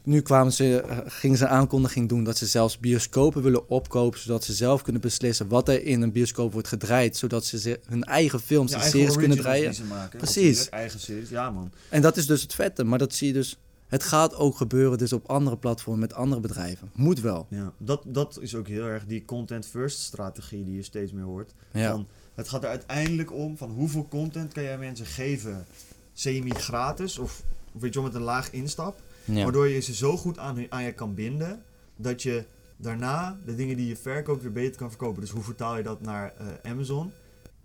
[0.04, 4.20] Nu kwamen ze, eh, gingen ze een aankondiging doen dat ze zelfs bioscopen willen opkopen,
[4.20, 8.04] zodat ze zelf kunnen beslissen wat er in een bioscoop wordt gedraaid, zodat ze hun
[8.04, 9.66] eigen films Ja, en eigen series kunnen draaien.
[9.66, 10.70] die ze maken, Precies.
[10.70, 11.72] Eigen series, ja man.
[11.90, 13.58] En dat is dus het vette, maar dat zie je dus.
[13.88, 16.90] Het gaat ook gebeuren dus op andere platformen met andere bedrijven.
[16.94, 17.46] Moet wel.
[17.50, 21.24] Ja, dat, dat is ook heel erg die content first strategie die je steeds meer
[21.24, 21.54] hoort.
[21.72, 21.92] Ja.
[21.92, 25.66] Van, het gaat er uiteindelijk om van hoeveel content kan jij mensen geven
[26.14, 29.02] semi-gratis of weet je wel, met een laag instap.
[29.26, 29.44] Ja.
[29.44, 31.64] Waardoor je ze zo goed aan, aan je kan binden
[31.96, 32.46] dat je
[32.78, 35.22] daarna de dingen die je verkoopt weer beter kan verkopen.
[35.22, 37.12] Dus hoe vertaal je dat naar eh, Amazon?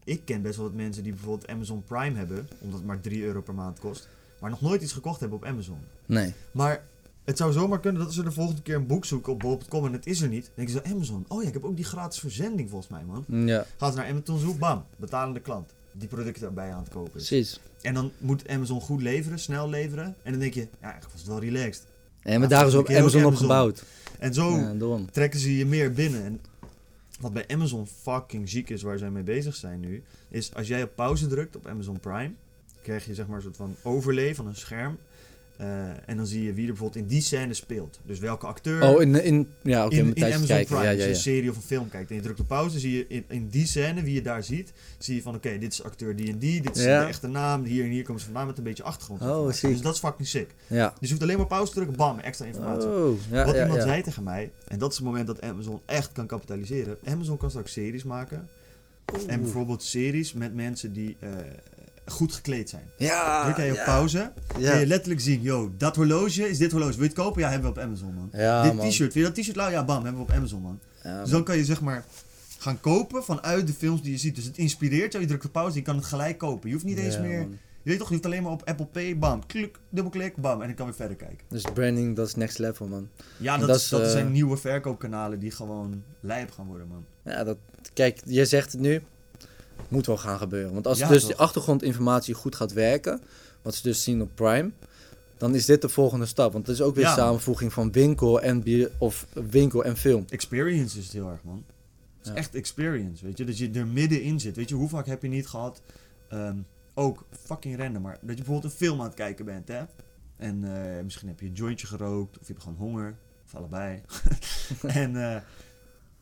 [0.04, 3.24] Ik ken best wel wat mensen die bijvoorbeeld Amazon Prime hebben, omdat het maar 3
[3.24, 4.08] euro per maand kost,
[4.40, 5.78] maar nog nooit iets gekocht hebben op Amazon.
[6.06, 6.34] Nee.
[6.52, 6.86] Maar
[7.24, 9.92] het zou zomaar kunnen dat ze de volgende keer een boek zoeken op bol.com en
[9.92, 10.44] het is er niet.
[10.44, 13.46] Dan denken ze, Amazon, oh ja, ik heb ook die gratis verzending volgens mij, man.
[13.46, 15.74] Ja, Gaan ze naar Amazon zoeken, bam, betalende klant.
[15.92, 17.60] Die producten erbij aan het kopen precies.
[17.82, 20.04] En dan moet Amazon goed leveren, snel leveren.
[20.22, 21.86] En dan denk je, ja, eigenlijk was het wel relaxed.
[22.22, 23.48] En maar daar is op keer Amazon ook op Amazon.
[23.48, 23.84] gebouwd.
[24.18, 26.24] En zo Ja, trekken ze je meer binnen.
[26.24, 26.40] En
[27.20, 30.82] wat bij Amazon fucking ziek is, waar zij mee bezig zijn nu, is als jij
[30.82, 32.32] op pauze drukt op Amazon Prime,
[32.82, 34.98] krijg je zeg maar een soort van overlay van een scherm.
[35.58, 35.66] Eh,
[36.06, 38.00] en dan zie je wie er bijvoorbeeld in die scène speelt.
[38.04, 40.66] Dus welke acteur Oh, in, in ja, oké, in, Amazon kijken.
[40.66, 41.08] Prime, Ja, als ja, je ja.
[41.08, 43.48] een serie of een film kijkt en je drukt op pauze, zie je in, in
[43.48, 46.38] die scène, wie je daar ziet, zie je van oké, dit is acteur die en
[46.38, 48.82] die, dit is de echte naam, hier en hier komen ze vandaan met een beetje
[48.82, 49.22] achtergrond.
[49.22, 49.70] Oh, ziek.
[49.70, 50.54] dus dat is fucking sick.
[50.66, 50.88] Ja.
[50.88, 52.88] Dus je hoeft alleen maar pauze te drukken, bam, extra informatie.
[52.88, 55.80] Oh, ja, Wat ja, iemand zei tegen mij, en dat is het moment dat Amazon
[55.86, 56.98] echt kan kapitaliseren.
[57.04, 58.48] Amazon kan straks series maken.
[59.26, 61.30] En bijvoorbeeld series met mensen die eh,
[62.08, 62.90] goed gekleed zijn.
[62.96, 63.84] Ja, Druk jij op ja.
[63.84, 64.70] pauze, Ja.
[64.70, 66.92] kun je letterlijk zien, yo, dat horloge is dit horloge.
[66.92, 67.40] Wil je het kopen?
[67.42, 68.28] Ja, hebben we op Amazon, man.
[68.32, 69.56] Ja, dit t-shirt, wil je dat t-shirt?
[69.56, 70.78] Nou ja, bam, hebben we op Amazon, man.
[71.02, 72.04] Ja, Dus dan kan je zeg maar
[72.58, 74.34] gaan kopen vanuit de films die je ziet.
[74.34, 76.68] Dus het inspireert jou, je drukt op pauze, je kan het gelijk kopen.
[76.68, 77.58] Je hoeft niet eens meer, man.
[77.82, 80.66] je weet toch, je hoeft alleen maar op Apple Pay, bam, klik, dubbelklik, bam, en
[80.66, 81.46] dan kan je weer verder kijken.
[81.48, 83.08] Dus branding, dat is next level, man.
[83.36, 86.86] Ja, dat, dat is, is, dat eh, zijn nieuwe verkoopkanalen die gewoon lijp gaan worden,
[86.88, 87.04] man.
[87.24, 87.56] Ja, dat,
[87.92, 89.02] kijk, je zegt het nu,
[89.88, 90.72] moet wel gaan gebeuren.
[90.72, 91.30] Want als Ja, dus toch?
[91.30, 93.20] die achtergrondinformatie goed gaat werken,
[93.62, 94.70] wat ze dus zien op Prime,
[95.36, 96.52] dan is dit de volgende stap.
[96.52, 100.24] Want het is ook weer Ja, samenvoeging van winkel en, bier, of winkel en film.
[100.28, 101.64] Experience is het heel erg, man.
[102.18, 102.38] Het is Ja.
[102.38, 103.44] echt experience, weet je.
[103.44, 104.56] Dat je er middenin zit.
[104.56, 105.80] Weet je, hoe vaak heb je niet gehad,
[106.28, 106.56] ehm,
[106.94, 109.82] ook fucking random, maar dat je bijvoorbeeld een film aan het kijken bent, hè.
[110.36, 110.64] En
[110.96, 113.16] eh, misschien heb je een jointje gerookt, of je hebt gewoon honger,
[113.46, 114.00] of allebei.
[114.86, 115.40] en eh,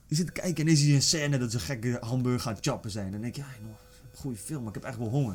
[0.07, 2.67] je zit te kijken en zie je een scène dat ze gekke hamburger aan het
[2.67, 3.11] chappen zijn.
[3.13, 3.79] Dan denk je, ja, nog
[4.13, 5.35] een goede film, maar ik heb echt wel honger.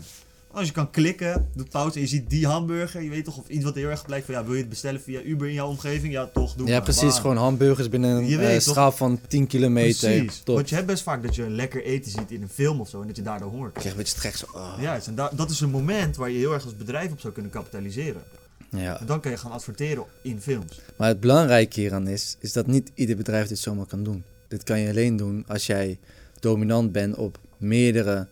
[0.54, 3.48] Als je kan klikken, doet pauze en je ziet die hamburger, je weet toch of
[3.48, 5.68] iets wat heel erg blijkt van ja, wil je het bestellen via Uber in jouw
[5.68, 6.14] omgeving?
[6.14, 6.82] Ja, toch, doe ja, maar.
[6.82, 7.02] precies.
[7.02, 7.22] Bam.
[7.22, 8.62] Gewoon hamburgers binnen een Je toch?
[8.62, 10.10] straal van 10 kilometer.
[10.18, 10.42] Precies.
[10.44, 10.56] Top.
[10.56, 12.90] Want je hebt best vaak dat je een lekker eten ziet in een film of
[12.90, 13.94] zo en dat je daardoor honger krijgt.
[13.94, 14.58] krijg een beetje zo.
[14.58, 14.82] oh.
[14.82, 17.34] Juist, en da- dat is een moment waar je heel erg als bedrijf op zou
[17.34, 18.22] kunnen kapitaliseren.
[18.70, 19.00] Ja.
[19.00, 20.80] En dan kan je gaan adverteren in films.
[20.98, 24.24] Maar het belangrijke hieraan is, is dat niet ieder bedrijf dit zomaar kan doen.
[24.52, 26.00] Dit kan je alleen doen als jij
[26.40, 28.28] dominant bent op meerdere,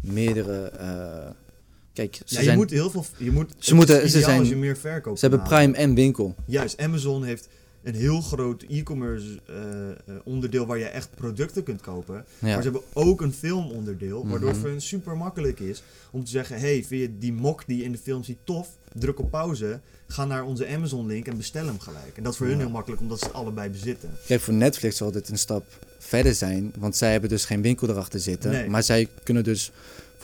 [0.00, 1.30] meerdere, eh,
[1.92, 3.04] kijk, ze, Ja, je zijn, moet heel veel.
[3.16, 5.18] Je moet, Ze moeten- ze zijn- als je meer verkoopt.
[5.18, 6.34] ze hebben Prime en winkel.
[6.46, 7.48] Juist, Amazon heeft
[7.84, 12.14] een heel groot e-commerce eh, eh, onderdeel waar je echt producten kunt kopen.
[12.14, 12.22] Ja.
[12.40, 14.60] Maar ze hebben ook een filmonderdeel, waardoor het Mhm.
[14.60, 17.84] voor hen super makkelijk is om te zeggen: hey, vind je die mok die je
[17.84, 18.68] in de film ziet tof?
[18.92, 22.16] Druk op pauze, ga naar onze Amazon link en bestel hem gelijk.
[22.16, 24.10] En dat is voor hun heel makkelijk omdat ze het allebei bezitten.
[24.26, 25.64] Kijk, voor Netflix zal dit een stap
[25.98, 28.50] verder zijn, want zij hebben dus geen winkel erachter zitten.
[28.50, 28.68] Nee.
[28.68, 29.72] Maar zij kunnen dus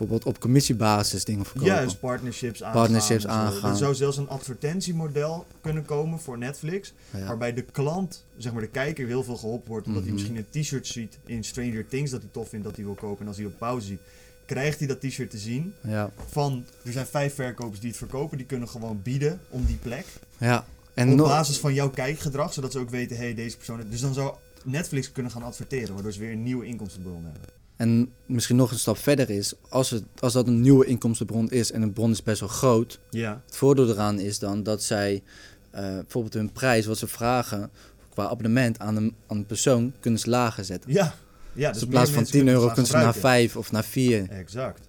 [0.01, 1.69] bijvoorbeeld op commissiebasis dingen verkopen.
[1.69, 2.81] Juist, partnerships aangaan.
[2.81, 3.71] Partnerships aangaan.
[3.71, 6.93] Er zou zelfs een advertentiemodel kunnen komen voor Netflix.
[7.11, 7.27] Ja.
[7.27, 9.87] Waarbij de klant, zeg maar de kijker, heel veel geholpen wordt.
[9.87, 10.23] Omdat hij Mhm.
[10.23, 13.21] misschien een t-shirt ziet in Stranger Things dat hij tof vindt dat hij wil kopen.
[13.21, 14.01] En als hij op pauze ziet,
[14.47, 15.75] krijgt hij dat t-shirt te zien.
[15.83, 16.11] Ja.
[16.31, 18.37] Van, er zijn vijf verkopers die het verkopen.
[18.37, 20.07] Die kunnen gewoon bieden om die plek.
[20.39, 20.65] ja.
[20.95, 22.53] En op basis van jouw kijkgedrag.
[22.53, 23.83] Zodat ze ook weten, hé, hey, deze persoon...
[23.91, 24.35] Dus dan zou
[24.65, 25.95] Netflix kunnen gaan adverteren.
[25.95, 27.43] Waardoor ze weer een nieuwe inkomstenbron hebben.
[27.81, 31.73] En misschien nog een stap verder is, als, het, als dat een nieuwe inkomstenbron is
[31.73, 33.43] en een bron is best wel groot, Ja.
[33.47, 35.23] Het voordeel eraan is dan dat zij
[35.71, 37.71] eh, bijvoorbeeld hun prijs, wat ze vragen
[38.09, 40.93] qua abonnement aan een, aan een persoon, kunnen ze lager zetten.
[40.93, 41.15] Ja.
[41.53, 43.51] ja dus dus in plaats van mensen 10 euro kunnen ze naar gaan gebruiken.
[43.51, 44.29] 5 of naar 4.
[44.31, 44.89] Exact.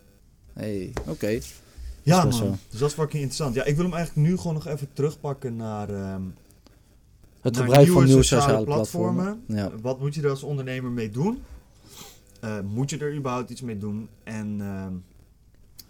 [0.53, 1.39] Hey, oké.
[2.03, 2.57] Ja, man.
[2.69, 3.55] Dus dat is fucking interessant.
[3.55, 5.89] Ja, ik wil hem eigenlijk nu gewoon nog even terugpakken naar...
[5.89, 6.21] ehm,
[7.41, 9.23] Het naar gebruik van nieuwe sociale sociale platformen.
[9.45, 9.73] platformen.
[9.75, 9.81] Ja.
[9.81, 11.41] Wat moet je er als ondernemer mee doen?
[12.41, 14.09] Eh, moet je er überhaupt iets mee doen?
[14.23, 14.93] En ehm,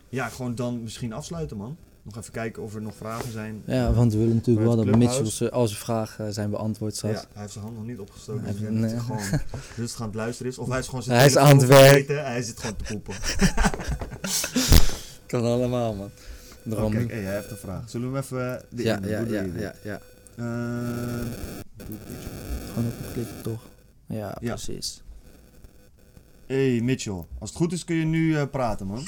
[0.09, 1.77] ja, gewoon dan misschien afsluiten, man.
[2.03, 3.61] Nog even kijken of er nog vragen zijn.
[3.65, 4.95] ja, want we willen natuurlijk wel dat.
[4.95, 7.27] Mitchell zijn- al zijn vragen zijn beantwoord Ja, straks.
[7.33, 8.43] hij heeft zijn hand nog niet opgestoken.
[8.43, 8.89] Nee, dus dat nee.
[8.89, 9.21] hij gewoon
[9.77, 10.57] rustig aan het luisteren is.
[10.57, 12.07] Of hij is gewoon zijn Hij is aan het werk.
[12.07, 13.13] Hij zit gewoon te poepen.
[15.27, 16.09] Kan allemaal, man.
[16.65, 16.91] Oh, Daarom.
[16.91, 17.89] kijk, hey, hij heeft een vraag.
[17.89, 18.55] Zullen we hem even...
[18.55, 19.99] eh, de ja, ja, doe ja, ja, ja.
[20.37, 21.25] Ehm.
[22.73, 23.61] Gewoon op een toch?
[24.05, 24.53] Ja, Ja.
[24.53, 25.01] precies.
[26.51, 29.07] Hey Mitchell, als het goed is kun je nu eh, praten, man.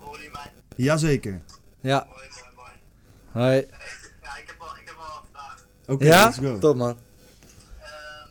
[0.00, 0.52] Hoor je mij?
[0.76, 1.42] Jazeker.
[1.80, 2.70] Ja, Mooi, mooi, mooi.
[3.30, 3.54] hoi.
[4.22, 5.66] Ja, ik heb wel, ik heb wel een vraag.
[5.86, 6.24] Oké, ja?
[6.24, 6.58] let's go.
[6.58, 6.98] Top, man.
[7.80, 8.30] Ehm,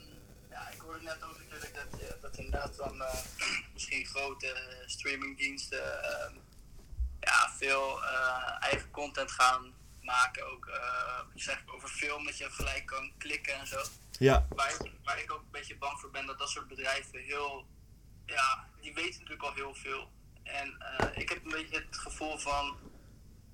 [0.49, 3.13] ja, ik hoorde net ook natuurlijk dat, je- dat inderdaad dan eh,
[3.73, 6.33] misschien grote eh, streamingdiensten ehm,
[7.19, 10.51] ja, veel eh, eigen content gaan maken.
[10.51, 13.77] Ook uh, zeg over film, dat je gelijk kan klikken en zo.
[14.19, 14.47] Ja,
[15.03, 17.67] Waar ik, ook een beetje bang voor ben dat dat soort bedrijven heel,
[18.25, 20.11] ja, die weten natuurlijk al heel veel.
[20.43, 22.77] En eh, ik heb een beetje het gevoel van,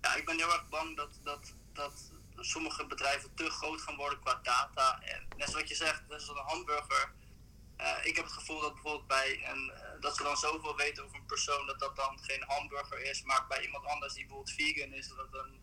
[0.01, 4.19] ja, ik ben heel erg bang dat, dat, dat sommige bedrijven te groot gaan worden
[4.19, 5.01] qua data.
[5.01, 7.13] En net zoals je zegt, net zoals een hamburger.
[7.75, 11.03] eh, ik heb het gevoel dat bijvoorbeeld bij een, eh, dat ze dan zoveel weten
[11.03, 14.55] over een persoon dat dat dan geen hamburger is, maar bij iemand anders die bijvoorbeeld
[14.55, 15.59] vegan is, dat het een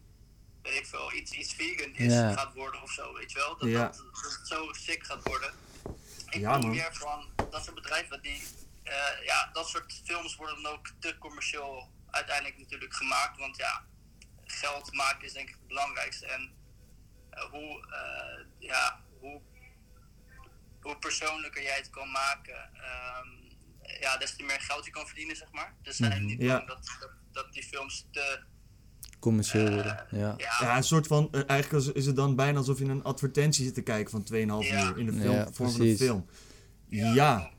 [0.66, 2.32] weet ik veel, iets, iets vegan is, Ja.
[2.32, 3.56] gaat worden of zo, weet je wel?
[3.56, 3.82] Dat, Ja.
[3.84, 5.52] dat, dat het zo sick gaat worden.
[6.30, 6.70] Ik Ja, man.
[6.70, 8.42] meer van dat soort bedrijven die,
[8.82, 13.84] eh, ja, dat soort films worden dan ook te commercieel uiteindelijk natuurlijk gemaakt, want ja,
[14.44, 16.26] geld maken is denk ik het belangrijkste.
[16.26, 16.54] En
[17.30, 19.40] eh, hoe, eh, ja, hoe,
[20.80, 23.28] hoe persoonlijker jij het kan maken, ehm,
[24.00, 25.74] ja, des te meer geld je kan verdienen, zeg maar.
[25.82, 26.24] Dus zijn Mhm.
[26.26, 26.56] niet Ja.
[26.56, 28.42] bang dat, dat, dat die films te
[29.18, 30.18] Commercieel worden, ja.
[30.18, 31.28] ja, ja een soort van...
[31.32, 34.68] eh, eigenlijk is- het dan bijna alsof je een advertentie zit te kijken van 2,5
[34.70, 34.88] Ja.
[34.88, 36.24] uur in de film, Ja, vorm van een film.
[36.88, 37.50] Ja,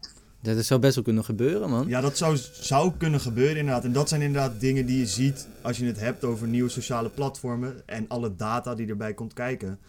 [0.41, 1.87] Ja, dat zou best wel kunnen gebeuren, man.
[1.87, 3.83] ja, dat zou, zou kunnen gebeuren inderdaad.
[3.83, 7.09] En dat zijn inderdaad dingen die je ziet als je het hebt over nieuwe sociale
[7.09, 9.79] platformen en alle data die erbij komt kijken.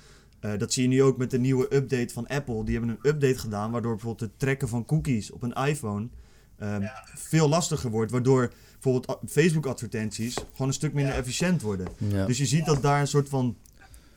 [0.41, 2.65] Eh, dat zie je nu ook met de nieuwe update van Apple.
[2.65, 6.09] Die hebben een update gedaan waardoor bijvoorbeeld het trekken van cookies op een iPhone
[6.59, 7.05] ehm, Ja.
[7.15, 8.11] veel lastiger wordt.
[8.11, 11.19] Waardoor bijvoorbeeld Facebook-advertenties gewoon een stuk minder Ja.
[11.19, 11.89] efficiënt worden.
[11.97, 12.27] Ja.
[12.27, 13.57] Dus je ziet dat daar een soort van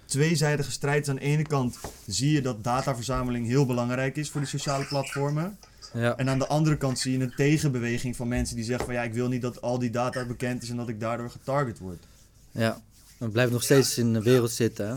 [0.06, 1.10] tweezijdige strijd is.
[1.10, 1.78] Aan de ene kant
[2.08, 5.58] zie je dat dataverzameling heel belangrijk is voor die sociale platformen.
[5.94, 6.16] ja.
[6.18, 9.02] En aan de andere kant zie je een tegenbeweging van mensen die zeggen van ja,
[9.04, 12.04] ik wil niet dat al die data bekend is en dat ik daardoor getarget word.
[12.52, 12.82] ja.
[13.18, 14.94] Het blijft nog steeds in de wereld zitten, hè.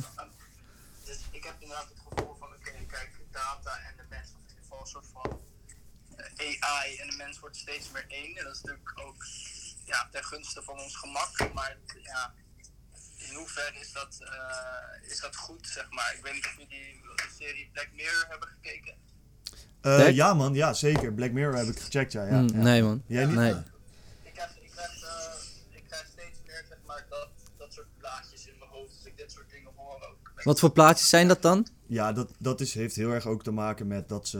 [1.05, 4.49] Dus ik heb inderdaad het gevoel van, oké, kijk, data en de mens, of in
[4.49, 5.38] ieder geval een soort van
[6.16, 6.24] eh,
[6.61, 8.36] AI en de mens wordt steeds meer één.
[8.36, 9.24] En dat is natuurlijk ook
[9.84, 11.53] ja, ten gunste van ons gemak.
[11.55, 12.32] Maar ja,
[13.28, 16.14] in hoeverre is dat, eh, is dat goed, zeg maar?
[16.16, 18.95] Ik weet niet of jullie de serie Black Mirror hebben gekeken.
[19.80, 21.12] Eh, ja man, ja zeker.
[21.12, 22.24] Black Mirror heb ik gecheckt, ja.
[22.24, 22.55] ja, Mm, ja.
[22.55, 23.03] Nee, man.
[23.07, 23.34] Jij niet?
[23.34, 23.55] Nee.
[30.45, 31.66] Wat voor plaatjes zijn dat dan?
[31.86, 34.38] Ja, dat, dat is, heeft heel erg ook te maken met dat ze...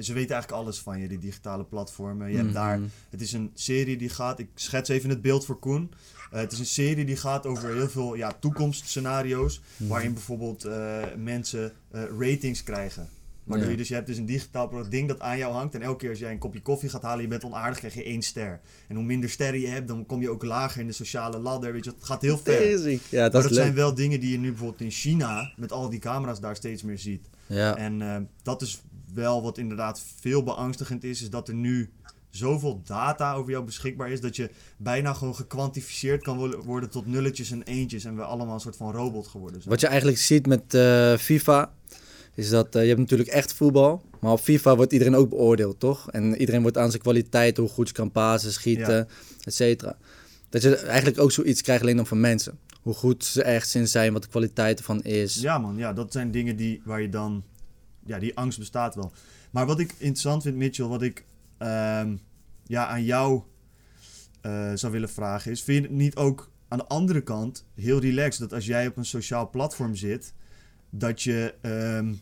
[0.00, 2.28] Ze weten eigenlijk alles van je, die digitale platformen.
[2.30, 2.56] Je hebt Mhm.
[2.56, 2.80] daar...
[3.10, 4.38] Het is een serie die gaat...
[4.38, 5.90] Ik schets even het beeld voor Koen.
[6.30, 9.60] Eh, het is een serie die gaat over heel veel ja, toekomstscenario's.
[9.76, 9.88] Mhm.
[9.88, 13.08] Waarin bijvoorbeeld eh, mensen eh, ratings krijgen.
[13.44, 13.72] Waardoor Ja.
[13.72, 15.74] je dus, je hebt dus een digitaal product ding dat aan jou hangt.
[15.74, 18.04] En elke keer als jij een kopje koffie gaat halen, je bent onaardig, krijg je
[18.04, 18.60] één ster.
[18.88, 21.72] En hoe minder sterren je hebt, dan kom je ook lager in de sociale ladder.
[21.72, 22.78] Weet je, het gaat heel ver.
[22.90, 25.72] Ja, Maar dat dat is zijn wel dingen die je nu bijvoorbeeld in China, met
[25.72, 27.28] al die camera's daar steeds meer ziet.
[27.46, 27.76] Ja.
[27.76, 28.82] En eh, dat is
[29.14, 31.90] wel wat inderdaad veel beangstigend is, is dat er nu
[32.30, 37.06] zoveel data over jou beschikbaar is, dat je bijna gewoon gekwantificeerd kan wo- worden tot
[37.06, 39.70] nulletjes en eentjes en we allemaal een soort van robot geworden zijn.
[39.70, 41.72] Wat je eigenlijk ziet met eh, FIFA,
[42.34, 45.80] is dat eh, je hebt natuurlijk echt voetbal, maar op FIFA wordt iedereen ook beoordeeld,
[45.80, 46.10] toch?
[46.10, 49.06] En iedereen wordt aan zijn kwaliteit, hoe goed je kan pasen, schieten, Ja.
[49.44, 49.96] et cetera.
[50.48, 52.58] Dat je eigenlijk ook zoiets krijgt alleen dan van mensen.
[52.82, 55.34] Hoe goed ze echt in zijn, wat de kwaliteit ervan is.
[55.34, 57.44] Ja man, ja, dat zijn dingen die, waar je dan,
[58.06, 59.12] ja, die angst bestaat wel.
[59.50, 61.24] Maar wat ik interessant vind, Mitchell, wat ik
[61.58, 62.16] ehm,
[62.66, 63.42] ja, aan jou
[64.40, 67.98] eh, zou willen vragen is, vind je het niet ook aan de andere kant heel
[68.00, 70.32] relaxed dat als jij op een sociaal platform zit,
[70.94, 72.14] dat je, ehm,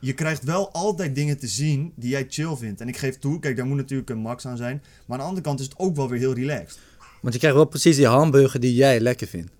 [0.00, 2.80] je krijgt wel altijd dingen te zien die jij chill vindt.
[2.80, 4.82] En ik geef toe, kijk, daar moet natuurlijk een max aan zijn.
[5.06, 6.78] Maar aan de andere kant is het ook wel weer heel relaxed.
[7.20, 9.52] Want je krijgt wel precies die hamburger die jij lekker vindt.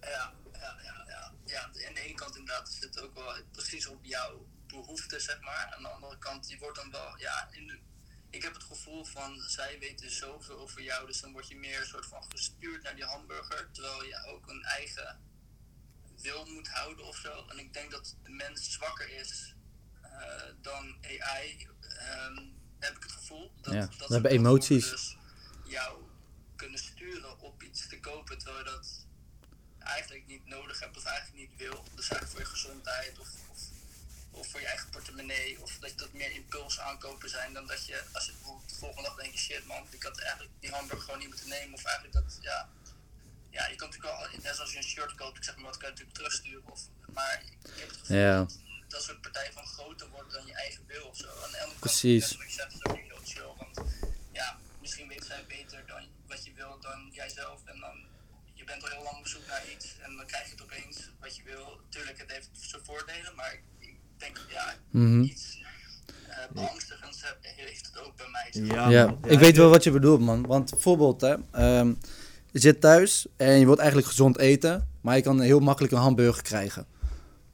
[0.00, 1.32] Ja, ja, ja, ja.
[1.44, 1.64] ja.
[1.64, 5.74] Aan de ene kant inderdaad is het ook wel precies op jouw behoeften, zeg maar.
[5.76, 7.78] Aan de andere kant, die wordt dan wel, ja, in de,
[8.30, 11.80] ik heb het gevoel van zij weten zoveel over jou, dus dan word je meer
[11.80, 15.18] een soort van gestuurd naar die hamburger, terwijl je ook een eigen
[16.22, 17.46] wil moet houden of zo.
[17.48, 19.54] En ik denk dat de mens zwakker is
[20.02, 20.10] eh,
[20.62, 22.38] dan AI, ehm,
[22.78, 23.52] heb ik het gevoel.
[23.60, 24.90] Dat, Ja, dat we ze hebben emoties.
[24.90, 25.16] Dus
[25.64, 26.02] jou
[26.56, 29.06] kunnen sturen op iets te kopen, terwijl je dat
[29.78, 31.84] eigenlijk niet nodig hebt of eigenlijk niet wil.
[31.94, 33.60] Dus eigenlijk voor je gezondheid of, of,
[34.30, 35.60] of voor je eigen portemonnee.
[35.62, 39.08] Of dat dat meer impuls aankopen zijn dan dat je, als je bijvoorbeeld de volgende
[39.08, 41.74] dag denk je, shit man, ik had eigenlijk die hamburger gewoon niet moeten nemen.
[41.74, 42.68] Of eigenlijk dat, ja,
[43.50, 45.76] ja je kan natuurlijk wel, net zoals je een shirt koopt, ik zeg maar wat,
[45.76, 46.70] kan je natuurlijk terugsturen.
[46.70, 46.80] Of,
[47.12, 48.36] maar ik heb het gevoel Ja.
[48.38, 51.26] dat dat soort partijen van groter wordt dan je eigen wil of zo.
[51.26, 52.36] Aan de andere kant, Precies.
[52.36, 53.88] wat je zegt, is heel chill, want
[54.32, 57.60] ja, misschien weten zij beter dan wat je wil dan jijzelf.
[57.64, 57.96] En dan,
[58.54, 61.10] je bent al heel lang op zoek naar iets en dan krijg je het opeens
[61.20, 61.80] wat je wil.
[61.88, 65.22] Tuurlijk, het heeft zijn voordelen, maar ik, ik denk, ja, Mhm.
[65.22, 65.58] iets
[66.28, 68.48] eh beangstigends heb- heeft het ook bij mij.
[68.52, 70.46] Ja, Ja, ik weet wel wat je bedoelt, man.
[70.46, 71.94] Want bijvoorbeeld, hè, ehm,
[72.52, 75.98] je zit thuis en je wilt eigenlijk gezond eten, maar je kan heel makkelijk een
[75.98, 76.86] hamburger krijgen.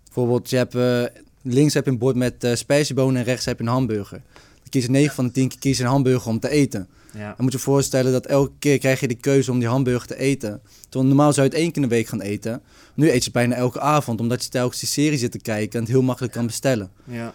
[0.05, 3.59] Bijvoorbeeld, je hebt, eh, links heb je een bord met eh spijsjebonen en rechts heb
[3.59, 4.22] je een hamburger.
[4.32, 6.88] Dan kiezen 9 van de 10 keer kiezen een hamburger om te eten.
[7.12, 7.26] Ja.
[7.26, 10.07] Dan moet je je voorstellen dat elke keer krijg je de keuze om die hamburger
[10.07, 10.61] te eten.
[10.88, 12.62] Terwijl normaal zou je het één keer in de week gaan eten.
[12.94, 15.72] Nu eet je het bijna elke avond, omdat je telkens die serie zit te kijken
[15.72, 16.90] en het heel makkelijk kan bestellen.
[17.05, 17.34] Ja.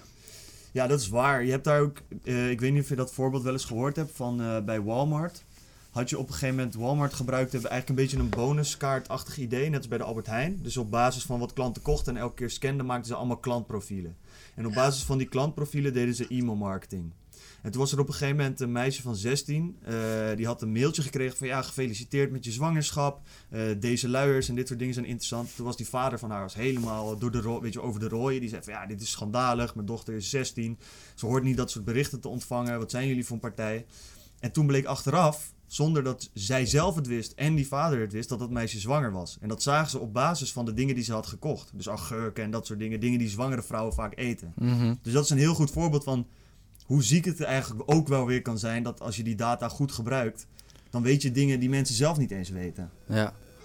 [0.72, 1.46] ja, dat is waar.
[1.46, 3.96] Je hebt daar ook, eh, ik weet niet of je dat voorbeeld wel eens gehoord
[3.96, 5.44] hebt van bij Walmart.
[5.92, 9.70] Had je op een gegeven moment Walmart gebruikt, hebben eigenlijk een beetje een bonuskaartachtig idee,
[9.70, 10.60] net als bij de Albert Heijn.
[10.62, 14.18] Dus op basis van wat klanten kochten en elke keer scanden, maakten ze allemaal klantprofielen.
[14.56, 17.12] En op basis van die klantprofielen deden ze e-mail marketing.
[17.62, 19.94] En toen was er op een gegeven moment een meisje van 16, eh,
[20.36, 23.22] die had een mailtje gekregen van ja, gefeliciteerd met je zwangerschap.
[23.50, 25.56] Eh, deze luiers en dit soort dingen zijn interessant.
[25.56, 28.40] Toen was die vader van haar was helemaal door de weet je, over de rooien.
[28.40, 29.76] Die zei van ja, dit is schandalig.
[29.76, 30.78] Mijn dochter is 16.
[31.16, 32.80] Ze hoort niet dat soort berichten te ontvangen.
[32.80, 33.86] Wat zijn jullie voor een partij?
[34.40, 38.30] En toen bleek achteraf, zonder dat zij zelf het wist en die vader het wist,
[38.30, 39.38] dat dat meisje zwanger was.
[39.42, 41.70] En dat zagen ze op basis van de dingen die ze had gekocht.
[41.74, 43.00] Dus agurken en dat soort dingen.
[43.00, 44.54] Dingen die zwangere vrouwen vaak eten.
[44.56, 44.96] Mhm.
[45.02, 46.28] Dus dat is een heel goed voorbeeld van
[46.86, 49.92] hoe ziek het eigenlijk ook wel weer kan zijn dat als je die data goed
[49.92, 50.48] gebruikt,
[50.90, 52.92] dan weet je dingen die mensen zelf niet eens weten.
[53.08, 53.16] Ja.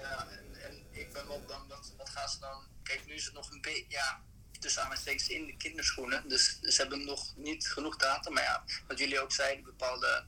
[0.00, 2.62] Ja, en, en ik ben wel bang dat, wat gaan ze dan...
[2.82, 4.20] Kijk, nu is het nog een beetje, ja,
[4.58, 6.28] tussen aanhalingstekens in de kinderschoenen.
[6.28, 8.30] Dus ze hebben nog niet genoeg data.
[8.30, 10.24] Maar ja, wat jullie ook zeiden, bepaalde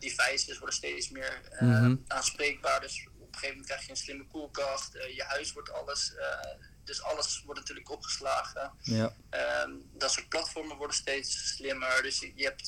[0.00, 1.96] devices worden steeds meer eh, Mhm.
[2.06, 2.80] aanspreekbaar.
[2.80, 4.94] Dus op een gegeven moment krijg je een slimme koelkast.
[4.94, 6.14] eh, je huis wordt alles...
[6.14, 6.50] eh,
[6.84, 8.72] dus alles wordt natuurlijk opgeslagen.
[8.80, 9.16] Ja.
[9.30, 12.02] Ehm, dat soort platformen worden steeds slimmer.
[12.02, 12.66] Dus je, je hebt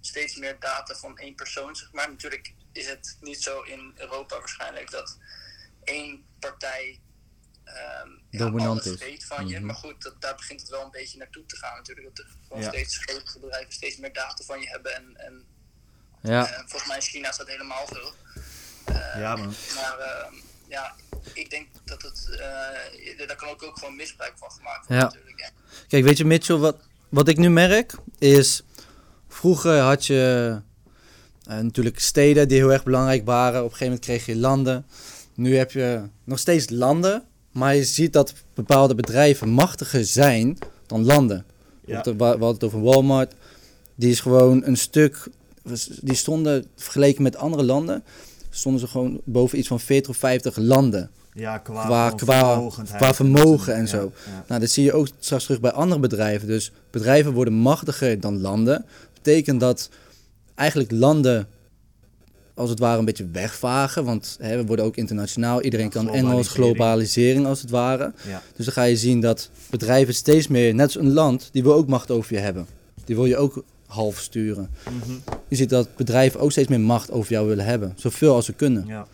[0.00, 2.08] steeds meer data van één persoon, zeg maar.
[2.10, 5.18] Natuurlijk is het niet zo in Europa waarschijnlijk dat
[5.84, 7.00] één partij
[8.30, 8.98] ja, Dominant alles is.
[8.98, 9.56] weet van je.
[9.56, 9.66] Mhm.
[9.66, 12.16] Maar goed, dat, daar begint het wel een beetje naartoe te gaan natuurlijk.
[12.16, 12.68] Dat er gewoon Ja.
[12.68, 14.94] steeds grotere bedrijven steeds meer data van je hebben.
[14.94, 15.46] En, en
[16.22, 16.46] Ja.
[16.46, 18.12] eh, volgens mij in China dat helemaal zo.
[18.92, 19.54] Eh, Ja, man.
[19.74, 20.34] Maar ehm,
[20.68, 20.92] ja,
[21.32, 22.28] ik denk dat het...
[23.18, 25.02] eh, daar kan ook, ook gewoon misbruik van gemaakt worden Ja.
[25.04, 25.40] natuurlijk.
[25.40, 25.48] hè.
[25.88, 26.76] Kijk, weet je Mitchell, wat,
[27.08, 28.62] wat ik nu merk is...
[29.28, 30.56] Vroeger had je
[31.44, 33.58] natuurlijk steden die heel erg belangrijk waren.
[33.58, 34.86] Op een gegeven moment kreeg je landen.
[35.34, 37.24] Nu heb je nog steeds landen.
[37.52, 41.44] Maar je ziet dat bepaalde bedrijven machtiger zijn dan landen.
[41.84, 42.02] Ja.
[42.02, 43.34] We hadden het over Walmart.
[43.94, 45.26] Die is gewoon een stuk...
[46.00, 48.02] Die stonden, vergeleken met andere landen...
[48.50, 51.10] stonden ze gewoon boven iets van 40 of 50 landen.
[51.34, 52.10] Ja, qua, Qua-
[52.96, 54.12] qua- vermogen en Ja, zo.
[54.26, 54.44] ja.
[54.48, 56.48] Nou, dat zie je ook straks terug bij andere bedrijven.
[56.48, 58.84] Dus bedrijven worden machtiger dan landen.
[59.14, 59.88] Betekent dat
[60.54, 61.48] eigenlijk landen
[62.54, 64.04] als het ware een beetje wegvagen.
[64.04, 65.62] Want hè, we worden ook internationaal.
[65.62, 67.46] Iedereen Ja, kan Engels, globalisering.
[67.46, 68.12] als het ware.
[68.56, 71.74] Dus dan ga je zien dat bedrijven steeds meer, net als een land, die wil
[71.74, 72.66] ook macht over je hebben.
[73.04, 74.70] Die wil je ook half sturen.
[75.48, 77.92] Je ziet dat bedrijven ook steeds meer macht over jou willen hebben.
[77.96, 78.86] Zoveel als ze kunnen.
[78.86, 79.06] ja.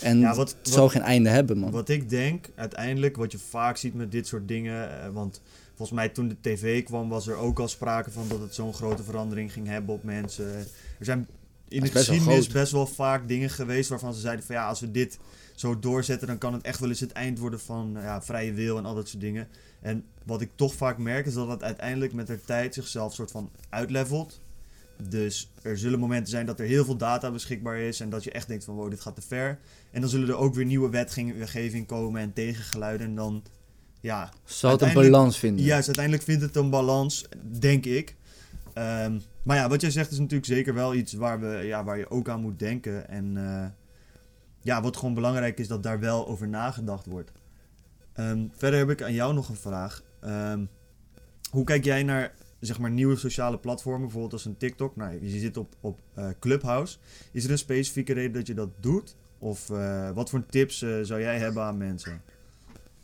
[0.00, 1.70] En Ja, wat- het zal wat- geen einde hebben, man.
[1.70, 5.02] Wat ik denk, uiteindelijk, wat je vaak ziet met dit soort dingen.
[5.02, 5.40] eh, want
[5.76, 8.74] volgens mij toen de tv kwam, was er ook al sprake van dat het zo'n
[8.74, 10.46] grote verandering ging hebben op mensen.
[10.98, 11.18] Er zijn
[11.68, 12.52] in de best wel geschiedenis groot.
[12.52, 15.18] best wel vaak dingen geweest waarvan ze zeiden van ja, als we dit
[15.54, 18.78] zo doorzetten, dan kan het echt wel eens het eind worden van ja, vrije wil
[18.78, 19.48] en al dat soort dingen.
[19.80, 23.30] En wat ik toch vaak merk is dat het uiteindelijk met de tijd zichzelf soort
[23.30, 24.40] van uitlevelt.
[25.08, 28.30] Dus er zullen momenten zijn dat er heel veel data beschikbaar is en dat je
[28.30, 29.58] echt denkt van wow, dit gaat te ver.
[29.90, 33.42] En dan zullen er ook weer nieuwe wetgeving komen en tegengeluiden en dan,
[34.00, 35.64] ja, Zal het een balans vinden?
[35.64, 38.16] juist, uiteindelijk vindt het een balans, denk ik.
[38.72, 41.98] Ehm, maar ja, wat jij zegt is natuurlijk zeker wel iets waar, we, ja, waar
[41.98, 43.08] je ook aan moet denken.
[43.08, 43.66] En eh,
[44.60, 47.32] ja, wat gewoon belangrijk is, dat daar wel over nagedacht wordt.
[48.18, 50.02] Ehm, verder heb ik aan jou nog een vraag.
[50.20, 50.64] Ehm,
[51.50, 54.96] hoe kijk jij naar zeg maar nieuwe sociale platformen, bijvoorbeeld als een TikTok.
[54.96, 56.98] Nou, je zit op, op eh, Clubhouse.
[57.32, 59.16] Is er een specifieke reden dat je dat doet?
[59.38, 62.22] Of eh, wat voor tips eh, zou jij hebben aan mensen?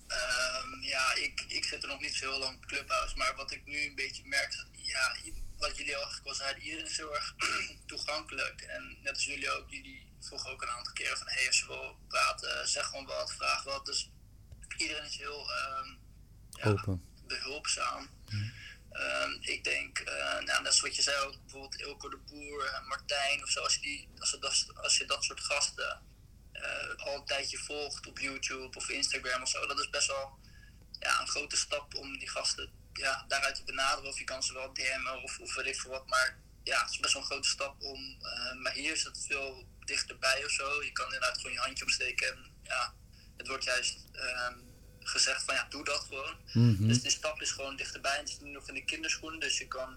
[0.06, 3.52] Ehm, ja, ik, ik zit er nog niet zo heel lang op Clubhouse, maar wat
[3.52, 5.16] ik nu een beetje merk, is ja,
[5.58, 7.34] wat jullie eigenlijk al zeiden, iedereen is heel erg
[7.86, 8.60] toegankelijk.
[8.60, 11.66] En net als jullie ook, jullie vroegen ook een aantal keren van, hey, als je
[11.66, 13.86] wil praten, zeg gewoon wat, vraag wat.
[13.86, 14.12] Dus
[14.76, 15.88] iedereen is heel ehm,
[16.50, 17.04] ja, Open.
[17.26, 18.08] behulpzaam.
[18.90, 22.66] Ehm, ik denk, eh, nou, net zoals wat je zei, ook bijvoorbeeld Ilko de Boer,
[22.66, 26.02] en Martijn of zo, als je, die, als je, dat, als je dat soort gasten
[26.52, 30.38] eh, al een tijdje volgt op YouTube of Instagram of zo, dat is best wel
[30.98, 34.10] ja, een grote stap om die gasten ja, daaruit te benaderen.
[34.10, 36.90] Of je kan ze wel DM'en of, of weet ik veel wat, maar ja, het
[36.90, 38.16] is best wel een grote stap om.
[38.22, 40.82] eh, maar hier is het veel dichterbij of zo.
[40.82, 42.94] Je kan inderdaad gewoon je handje opsteken en ja,
[43.36, 44.54] het wordt juist ehm,
[45.00, 46.34] gezegd van ja, doe dat gewoon.
[46.52, 46.86] Mhm.
[46.86, 48.12] Dus die stap is gewoon dichterbij.
[48.12, 49.40] En het is nu nog in de kinderschoenen.
[49.40, 49.96] Dus je kan,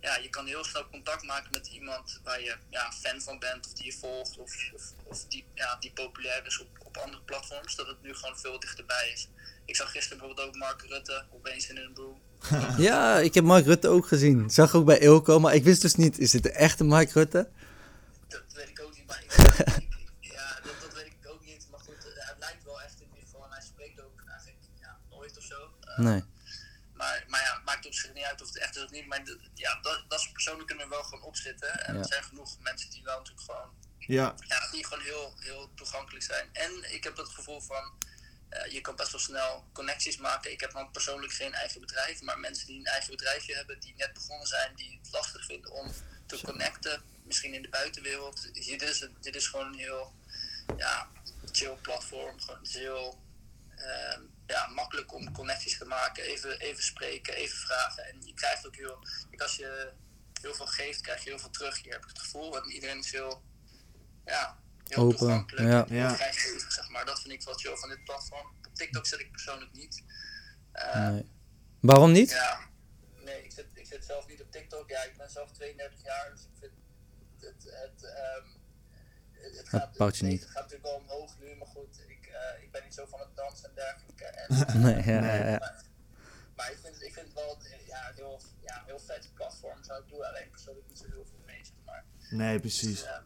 [0.00, 3.66] ja, je kan heel snel contact maken met iemand waar je ja, fan van bent.
[3.66, 4.38] Of die je volgt.
[4.38, 7.76] Of, of, of die, ja, die populair is op, op andere platforms.
[7.76, 9.28] Dat het nu gewoon veel dichterbij is.
[9.64, 12.16] Ik zag gisteren bijvoorbeeld ook Mark Rutte opeens in een broek.
[12.78, 14.50] Ja, ik heb Mark Rutte ook gezien.
[14.50, 17.48] Zag ook bij Ilko, maar ik wist dus niet, is dit de echte Mark Rutte?
[18.28, 19.06] Dat weet ik ook niet.
[19.06, 19.75] Maar ik,
[25.96, 26.24] Nee.
[26.94, 29.06] Maar, maar ja, het maakt op zich niet uit of het echt is of niet.
[29.06, 31.84] Maar de- ja, dat, dat soort personen kunnen er wel gewoon opzitten.
[31.86, 32.00] En Ja.
[32.00, 36.24] er zijn genoeg mensen die wel natuurlijk gewoon, Ja, ja, die gewoon heel, heel toegankelijk
[36.24, 36.48] zijn.
[36.52, 37.98] En ik heb het gevoel van,
[38.48, 40.52] eh, je kan best wel snel connecties maken.
[40.52, 42.20] Ik heb dan persoonlijk geen eigen bedrijf.
[42.22, 45.70] Maar mensen die een eigen bedrijfje hebben, die net begonnen zijn, die het lastig vinden
[45.72, 45.92] om
[46.26, 47.02] te connecten.
[47.24, 48.48] Misschien in de buitenwereld.
[48.52, 50.14] Hier, dit, is, dit is gewoon een heel
[50.76, 51.08] ja,
[51.52, 52.40] chill platform.
[52.40, 53.24] Gewoon, heel
[54.46, 56.24] ja, makkelijk om connecties te maken.
[56.24, 58.04] Even, even spreken, even vragen.
[58.04, 58.98] En je krijgt ook heel.
[59.30, 59.92] Kijk, als je
[60.40, 61.82] heel veel geeft, krijg je heel veel terug.
[61.82, 62.50] Hier heb ik het gevoel.
[62.50, 63.42] Want iedereen is heel.
[64.24, 65.88] Ja, heel Open, toegankelijk.
[65.88, 66.16] ja.
[66.68, 67.04] zeg maar.
[67.04, 68.54] Dat vind ik wel chill van dit platform.
[68.66, 70.02] Op TikTok zit ik persoonlijk niet.
[70.72, 71.30] Eh, nee.
[71.80, 72.30] Waarom niet?
[72.30, 72.60] ja,
[73.24, 74.88] nee, ik zit, ik zit zelf niet op TikTok.
[74.90, 76.72] Ja, ik ben zelf 32 jaar, dus ik vind
[77.40, 78.46] het, het, ehm,
[79.32, 80.40] het, het gaat, je niet.
[80.40, 82.05] Het gaat natuurlijk wel omhoog nu, maar goed,
[82.36, 84.24] ik, eh, ik ben niet zo van het dansen en dergelijke.
[84.24, 84.48] En,
[84.84, 85.38] Nee, ja, Nee.
[85.38, 85.58] ja, ja.
[85.58, 85.82] maar,
[86.56, 89.84] maar ik vind, ik vind het wel eh, ja, heel, ja, heel vet platform.
[89.84, 92.04] Zo, ik doe alleen persoonlijk niet zo heel veel mee, zeg maar.
[92.30, 92.98] nee, precies.
[93.00, 93.18] Dus, eh,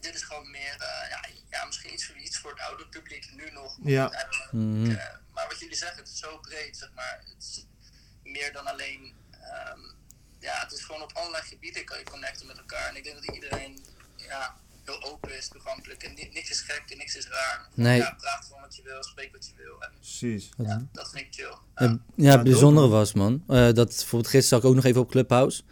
[0.00, 3.32] dit is gewoon meer, eh, ja, ja, misschien iets voor, iets voor het oude publiek
[3.32, 3.78] nu nog.
[3.82, 4.10] Ja.
[4.12, 4.90] Eh, Mhm.
[4.90, 7.22] eh, maar wat jullie zeggen, het is zo breed, zeg maar.
[7.34, 7.66] Het is
[8.22, 9.20] meer dan alleen.
[9.30, 9.80] ehm,
[10.38, 12.88] ja, het is gewoon op allerlei gebieden kan je connecten met elkaar.
[12.88, 13.84] En ik denk dat iedereen
[14.16, 16.02] ja, heel open is, toegankelijk.
[16.02, 17.68] En ni- niks is gek en niks is raar.
[17.74, 17.98] Nee.
[17.98, 19.80] Ja, praat gewoon wat je wil, spreek wat je wil.
[19.82, 20.48] En Precies.
[20.56, 21.54] ja, dat vind ik chill.
[21.76, 21.98] Ja, Ja.
[22.14, 23.42] ja, het bijzondere was, man.
[23.48, 25.62] eh, dat bijvoorbeeld gisteren zag ik ook nog even op Clubhouse.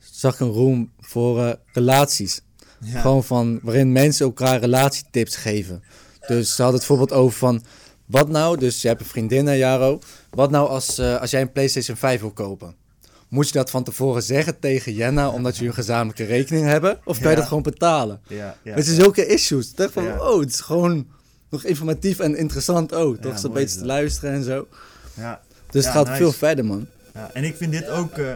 [0.00, 2.40] Zag ik een room voor eh, relaties.
[2.80, 3.00] Ja.
[3.00, 5.82] Gewoon van waarin mensen elkaar relatietips geven.
[6.26, 7.64] Dus ze hadden het bijvoorbeeld over van.
[8.06, 9.98] Wat nou, dus je hebt een vriendin, hè, Jaro.
[10.30, 12.76] Wat nou als, eh, als jij een PlayStation 5 wil kopen?
[13.28, 16.98] Moet je dat van tevoren zeggen tegen Jenna omdat jullie een gezamenlijke rekening hebben?
[17.04, 18.20] Of kan je dat gewoon betalen?
[18.28, 18.74] Ja, ja.
[18.74, 19.72] Het is zulke issues.
[19.74, 21.06] Dacht van, oh, het is gewoon
[21.48, 23.16] nog informatief en interessant ook.
[23.16, 24.66] Toch beetje is te luisteren en zo.
[25.14, 26.16] ja, Dus het gaat nice.
[26.16, 26.86] veel verder, man.
[27.14, 27.30] ja.
[27.32, 28.12] En ik vind dit ook...
[28.18, 28.32] eh,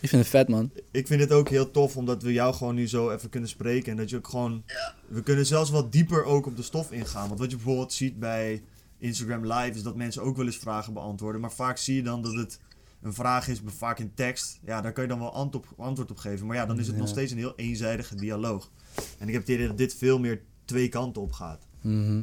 [0.00, 0.70] Ik vind het vet, man.
[0.90, 3.90] ik vind het ook heel tof omdat we jou gewoon nu zo even kunnen spreken.
[3.92, 4.62] En dat je ook gewoon.
[4.66, 4.94] Ja.
[5.08, 7.28] We kunnen zelfs wat dieper ook op de stof ingaan.
[7.28, 8.62] Want wat je bijvoorbeeld ziet bij
[8.98, 11.40] Instagram Live is dat mensen ook wel eens vragen beantwoorden.
[11.40, 12.58] Maar vaak zie je dan dat het
[13.04, 14.58] een vraag is, vaak in tekst.
[14.62, 16.46] Ja, daar kan je dan wel antwoord op, antwoord op geven.
[16.46, 17.00] Maar ja, dan is het Ja.
[17.00, 18.70] nog steeds een heel eenzijdige dialoog.
[19.18, 21.66] En ik heb het idee dat dit veel meer twee kanten op gaat.
[21.80, 22.22] Mhm.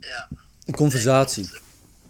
[0.00, 0.28] ja.
[0.64, 1.42] Een conversatie.
[1.42, 1.64] Nee, klopt.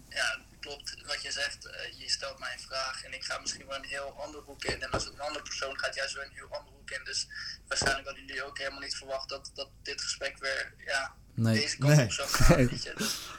[0.09, 0.95] Ja, klopt.
[1.07, 3.83] Wat je zegt, eh, je stelt mij een vraag en ik ga misschien wel een
[3.85, 4.81] heel andere hoek in.
[4.81, 7.01] En als een andere persoon gaat juist weer een heel andere hoek in.
[7.03, 7.27] Dus
[7.67, 11.59] waarschijnlijk hadden jullie ook helemaal niet verwacht dat, dat dit gesprek weer ja, Nee.
[11.59, 12.05] deze kant Nee.
[12.05, 12.57] op zou gaan.
[12.57, 12.67] Nee.
[12.67, 12.93] Weet je?
[12.97, 13.19] Dus,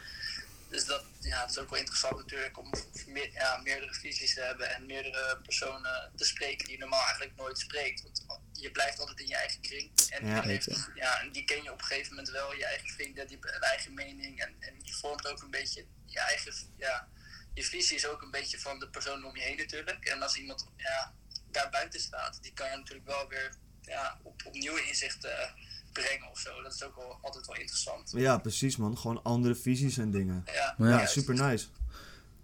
[0.71, 2.71] dus dat, ja, het is ook wel interessant natuurlijk om
[3.07, 7.37] meer, ja, meerdere visies te hebben en meerdere personen te spreken die je normaal eigenlijk
[7.37, 8.03] nooit spreekt.
[8.03, 9.91] Want je blijft altijd in je eigen kring.
[10.11, 12.89] En, Ja, heeft- ja, en die ken je op een gegeven moment wel, je eigen
[12.89, 14.41] vrienden, die hebben een eigen mening.
[14.41, 17.09] En, en je vormt ook een beetje je eigen, ja,
[17.55, 20.05] je visie is ook een beetje van de persoon om je heen natuurlijk.
[20.05, 21.15] En als iemand ja,
[21.51, 25.55] daar buiten staat, die kan je natuurlijk wel weer ja, op, op nieuwe inzichten
[25.93, 26.63] brengen of zo.
[26.63, 28.13] Dat is ook wel altijd wel interessant.
[28.17, 28.99] Ja, precies man.
[28.99, 30.45] Gewoon andere visies en dingen.
[30.55, 31.67] Ja, Ja, super nice.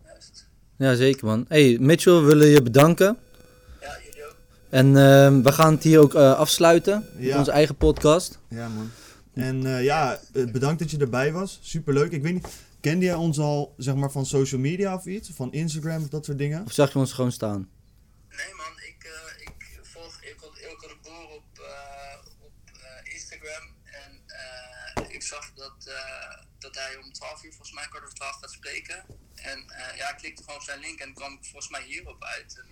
[0.05, 0.47] juist.
[0.77, 1.45] Ja, zeker, man.
[1.49, 3.19] Hey, Mitchell, we willen je bedanken.
[3.81, 4.37] Ja, jullie ook.
[4.71, 7.07] En ehm, we gaan het hier ook eh, afsluiten.
[7.15, 7.39] Met Ja.
[7.39, 8.39] onze eigen podcast.
[8.49, 8.91] Ja, man.
[9.35, 11.59] En eh, ja, eh, bedankt dat je erbij was.
[11.63, 12.13] Superleuk.
[12.13, 12.49] Ik weet niet,
[12.81, 15.31] kende jij ons al zeg maar van social media of iets?
[15.35, 16.65] Van Instagram of dat soort dingen?
[16.65, 17.69] Of zag je ons gewoon staan?
[18.37, 18.89] Nee man, eh,
[19.41, 21.43] ik volg Ilko, Ilko de Boer op,
[22.27, 22.36] op
[23.03, 23.65] Instagram.
[23.85, 28.15] En eh, ik zag dat, eh, dat hij om 12 uur, volgens mij kwart over
[28.15, 29.05] 12 gaat spreken.
[29.35, 32.25] En eh, ja, ik klikte gewoon op zijn link en kwam ik volgens mij hierop
[32.25, 32.63] uit.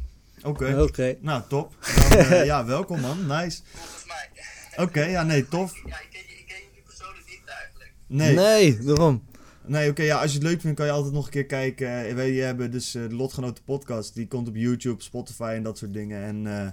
[0.43, 0.83] Oké.
[0.83, 1.17] Oké.
[1.21, 1.77] Nou, top.
[2.11, 3.27] Dan, eh, ja, welkom man.
[3.27, 3.61] Nice.
[3.75, 4.31] volgens mij.
[4.85, 5.73] Oké, ja, nee, tof.
[5.87, 7.93] Ja, ik ken, je- ik ken jullie persoonlijk niet eigenlijk.
[8.07, 9.29] Nee, Nee, daarom.
[9.67, 12.07] nee oké, ja, als je het leuk vindt kan je altijd nog een keer kijken.
[12.09, 14.15] Eh, Wij hebben dus eh, de Lotgenoten podcast.
[14.15, 16.23] Die komt op YouTube, Spotify en dat soort dingen.
[16.25, 16.71] En eh,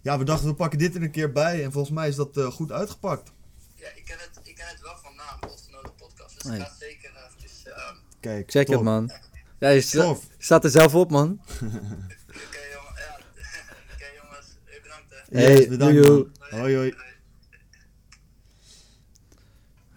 [0.00, 1.64] ja, we dachten we pakken dit er een keer bij.
[1.64, 3.32] En volgens mij is dat eh, goed uitgepakt.
[3.74, 6.34] Ja, ik ken het, ik ken het wel van naam, Lotgenoten podcast.
[6.34, 6.58] Dus Nee.
[6.58, 7.64] ik ga het zeker eventjes...
[7.66, 8.74] ehm, Kijk, Check top.
[8.74, 9.10] het, man.
[9.58, 11.30] Ja, je sta- staat er zelf op, man.
[11.30, 13.18] Oké jongen, ja.
[13.94, 14.46] Oké jongens,
[14.82, 15.38] bedankt hè.
[15.40, 16.38] Yes, Hey, bedankt.
[16.50, 16.94] Hoi hoi.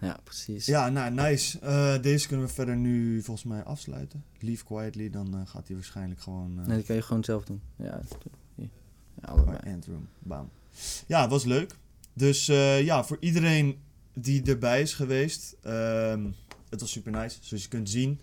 [0.00, 0.66] Ja, precies.
[0.66, 1.58] Ja, nou, nice.
[1.60, 4.24] Eh, deze kunnen we verder nu volgens mij afsluiten.
[4.38, 6.58] Leave quietly, dan gaat hij waarschijnlijk gewoon...
[6.60, 7.62] eh Nee, dat kan je gewoon zelf doen.
[7.76, 8.00] Ja
[9.20, 9.78] allebei.
[10.18, 10.50] Bam.
[11.06, 11.74] Ja, het was leuk.
[12.12, 13.78] Dus eh, ja, voor iedereen
[14.14, 16.26] die erbij is geweest, ehm,
[16.68, 17.36] het was super nice.
[17.40, 18.20] Zoals je kunt zien,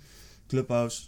[0.48, 1.02] Clubhouse.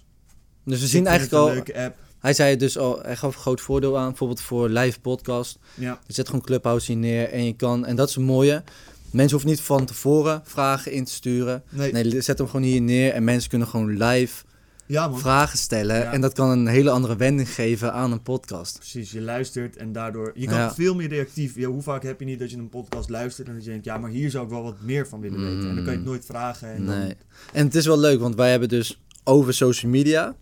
[0.63, 1.47] Dus we zien eigenlijk al...
[1.47, 1.97] een leuke app.
[2.19, 5.59] Hij zei het dus al, hij gaf een groot voordeel aan, bijvoorbeeld voor live podcast.
[5.73, 8.63] Ja, Je zet gewoon Clubhouse hier neer en je kan, en dat is het mooie,
[9.11, 11.63] mensen hoeven niet van tevoren vragen in te sturen.
[11.69, 11.91] nee.
[11.91, 14.43] Nee, zet hem gewoon hier neer en mensen kunnen gewoon live
[14.91, 15.19] ja man.
[15.19, 15.95] vragen stellen.
[15.95, 16.11] Ja.
[16.11, 18.77] En dat kan een hele andere wending geven aan een podcast.
[18.77, 20.31] Precies, je luistert en daardoor...
[20.35, 20.73] Je kan Ja.
[20.73, 21.55] veel meer reactief.
[21.55, 23.85] Ja, hoe vaak heb je niet dat je een podcast luistert en dat je denkt...
[23.85, 25.69] Ja, maar hier zou ik wel wat meer van willen weten.
[25.69, 26.73] En dan kan je het nooit vragen.
[26.73, 27.15] En dan- Nee.
[27.53, 30.35] En het is wel leuk, want wij hebben dus over social media,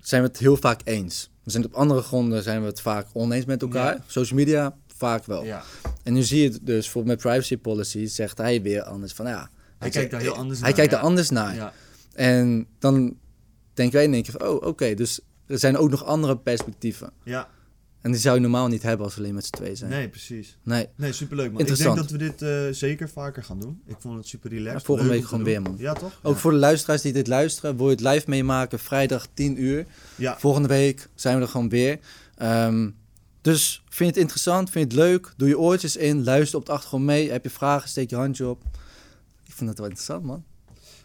[0.00, 1.30] zijn we het heel vaak eens.
[1.44, 3.98] We zijn het op andere gronden zijn we het vaak oneens met elkaar.
[4.06, 5.44] Social media vaak wel.
[5.44, 5.62] ja.
[6.02, 9.26] En nu zie je het dus, bijvoorbeeld met privacy policy, zegt hij weer anders van
[9.26, 9.50] ja.
[9.78, 10.98] Hij kijkt daar heel anders Hij naar, kijkt ja.
[10.98, 11.54] er anders naar.
[11.54, 11.72] ja.
[12.14, 13.14] En dan
[13.76, 17.10] denken wij in één keer van, oh oké, dus er zijn ook nog andere perspectieven.
[17.22, 17.48] Ja,
[18.00, 19.90] En die zou je normaal niet hebben als we alleen met z'n twee zijn.
[19.90, 20.58] nee, precies.
[20.62, 20.88] Nee.
[20.96, 21.60] Nee, superleuk man.
[21.60, 23.82] Ik denk dat we dit eh, zeker vaker gaan doen.
[23.86, 24.80] Ik vond het super relaxed.
[24.80, 25.74] Ja, volgende week gewoon weer, man.
[25.78, 26.18] Ja, toch?
[26.22, 26.40] Ook ja.
[26.40, 29.86] voor de luisteraars die dit luisteren, wil je het live meemaken, vrijdag 10 uur.
[30.16, 31.98] Ja, Volgende week zijn we er gewoon weer.
[32.36, 32.90] Ehm,
[33.40, 36.66] dus vind je het interessant, vind je het leuk, doe je oortjes in, luister op
[36.66, 37.30] de achtergrond mee.
[37.30, 38.62] Heb je vragen, steek je handje op.
[39.44, 40.44] Ik vind dat wel interessant, man.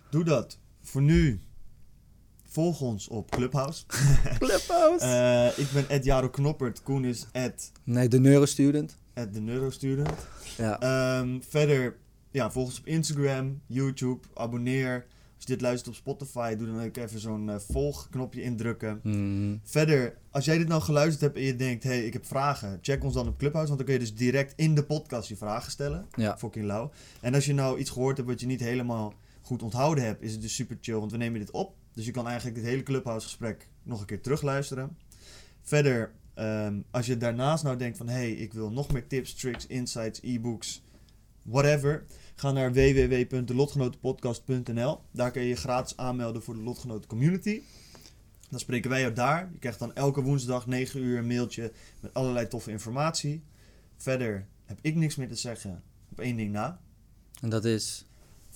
[0.10, 0.58] doe dat.
[0.82, 1.40] Voor nu,
[2.52, 3.86] volg ons op Clubhouse.
[4.40, 5.06] Clubhouse.
[5.06, 6.84] Eh, ik ben Ed Jaro Knoppert.
[6.84, 8.98] Koen is Ed, nee, de neurostudent.
[9.14, 10.28] Ed de Neurostudent.
[10.58, 10.80] Ja.
[10.80, 11.96] Ehm, verder,
[12.32, 14.28] ja, volg ons op Instagram, YouTube.
[14.34, 15.06] Abonneer.
[15.36, 19.00] Als je dit luistert op Spotify, doe dan ook even zo'n eh, volgknopje indrukken.
[19.04, 19.58] Mhm.
[19.64, 22.80] Verder, als jij dit nou geluisterd hebt en je denkt, hé, hey, ik heb vragen,
[22.82, 25.36] check ons dan op Clubhouse, want dan kun je dus direct in de podcast je
[25.36, 26.08] vragen stellen.
[26.16, 26.38] Ja.
[26.38, 26.92] Fucking lauw.
[27.22, 30.32] En als je nou iets gehoord hebt wat je niet helemaal goed onthouden hebt, is
[30.32, 31.76] het dus super chill, want we nemen dit op.
[31.94, 34.98] Dus je kan eigenlijk dit hele Clubhouse gesprek nog een keer terugluisteren.
[35.62, 39.34] Verder, ehm, als je daarnaast nou denkt van, hé, hey, ik wil nog meer tips,
[39.34, 40.84] tricks, insights, e-books,
[41.42, 42.06] whatever.
[42.36, 45.02] Ga naar www.delotgenotenpodcast.nl.
[45.12, 47.62] Daar kun je je gratis aanmelden voor de Lotgenoten Community.
[48.50, 49.50] Dan spreken wij jou daar.
[49.52, 53.44] Je krijgt dan elke woensdag 9 uur een mailtje met allerlei toffe informatie.
[53.98, 56.80] Verder heb ik niks meer te zeggen op één ding na.
[57.42, 58.06] En dat is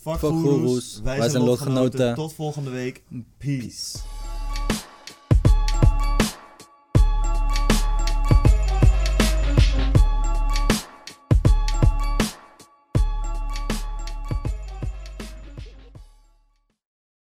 [0.05, 1.01] Fuck, Fuck.
[1.03, 1.73] Wij, zijn lotgenoten.
[1.73, 2.15] lotgenoten.
[2.15, 3.03] Tot volgende week.
[3.37, 3.57] Peace.
[3.57, 4.14] peace.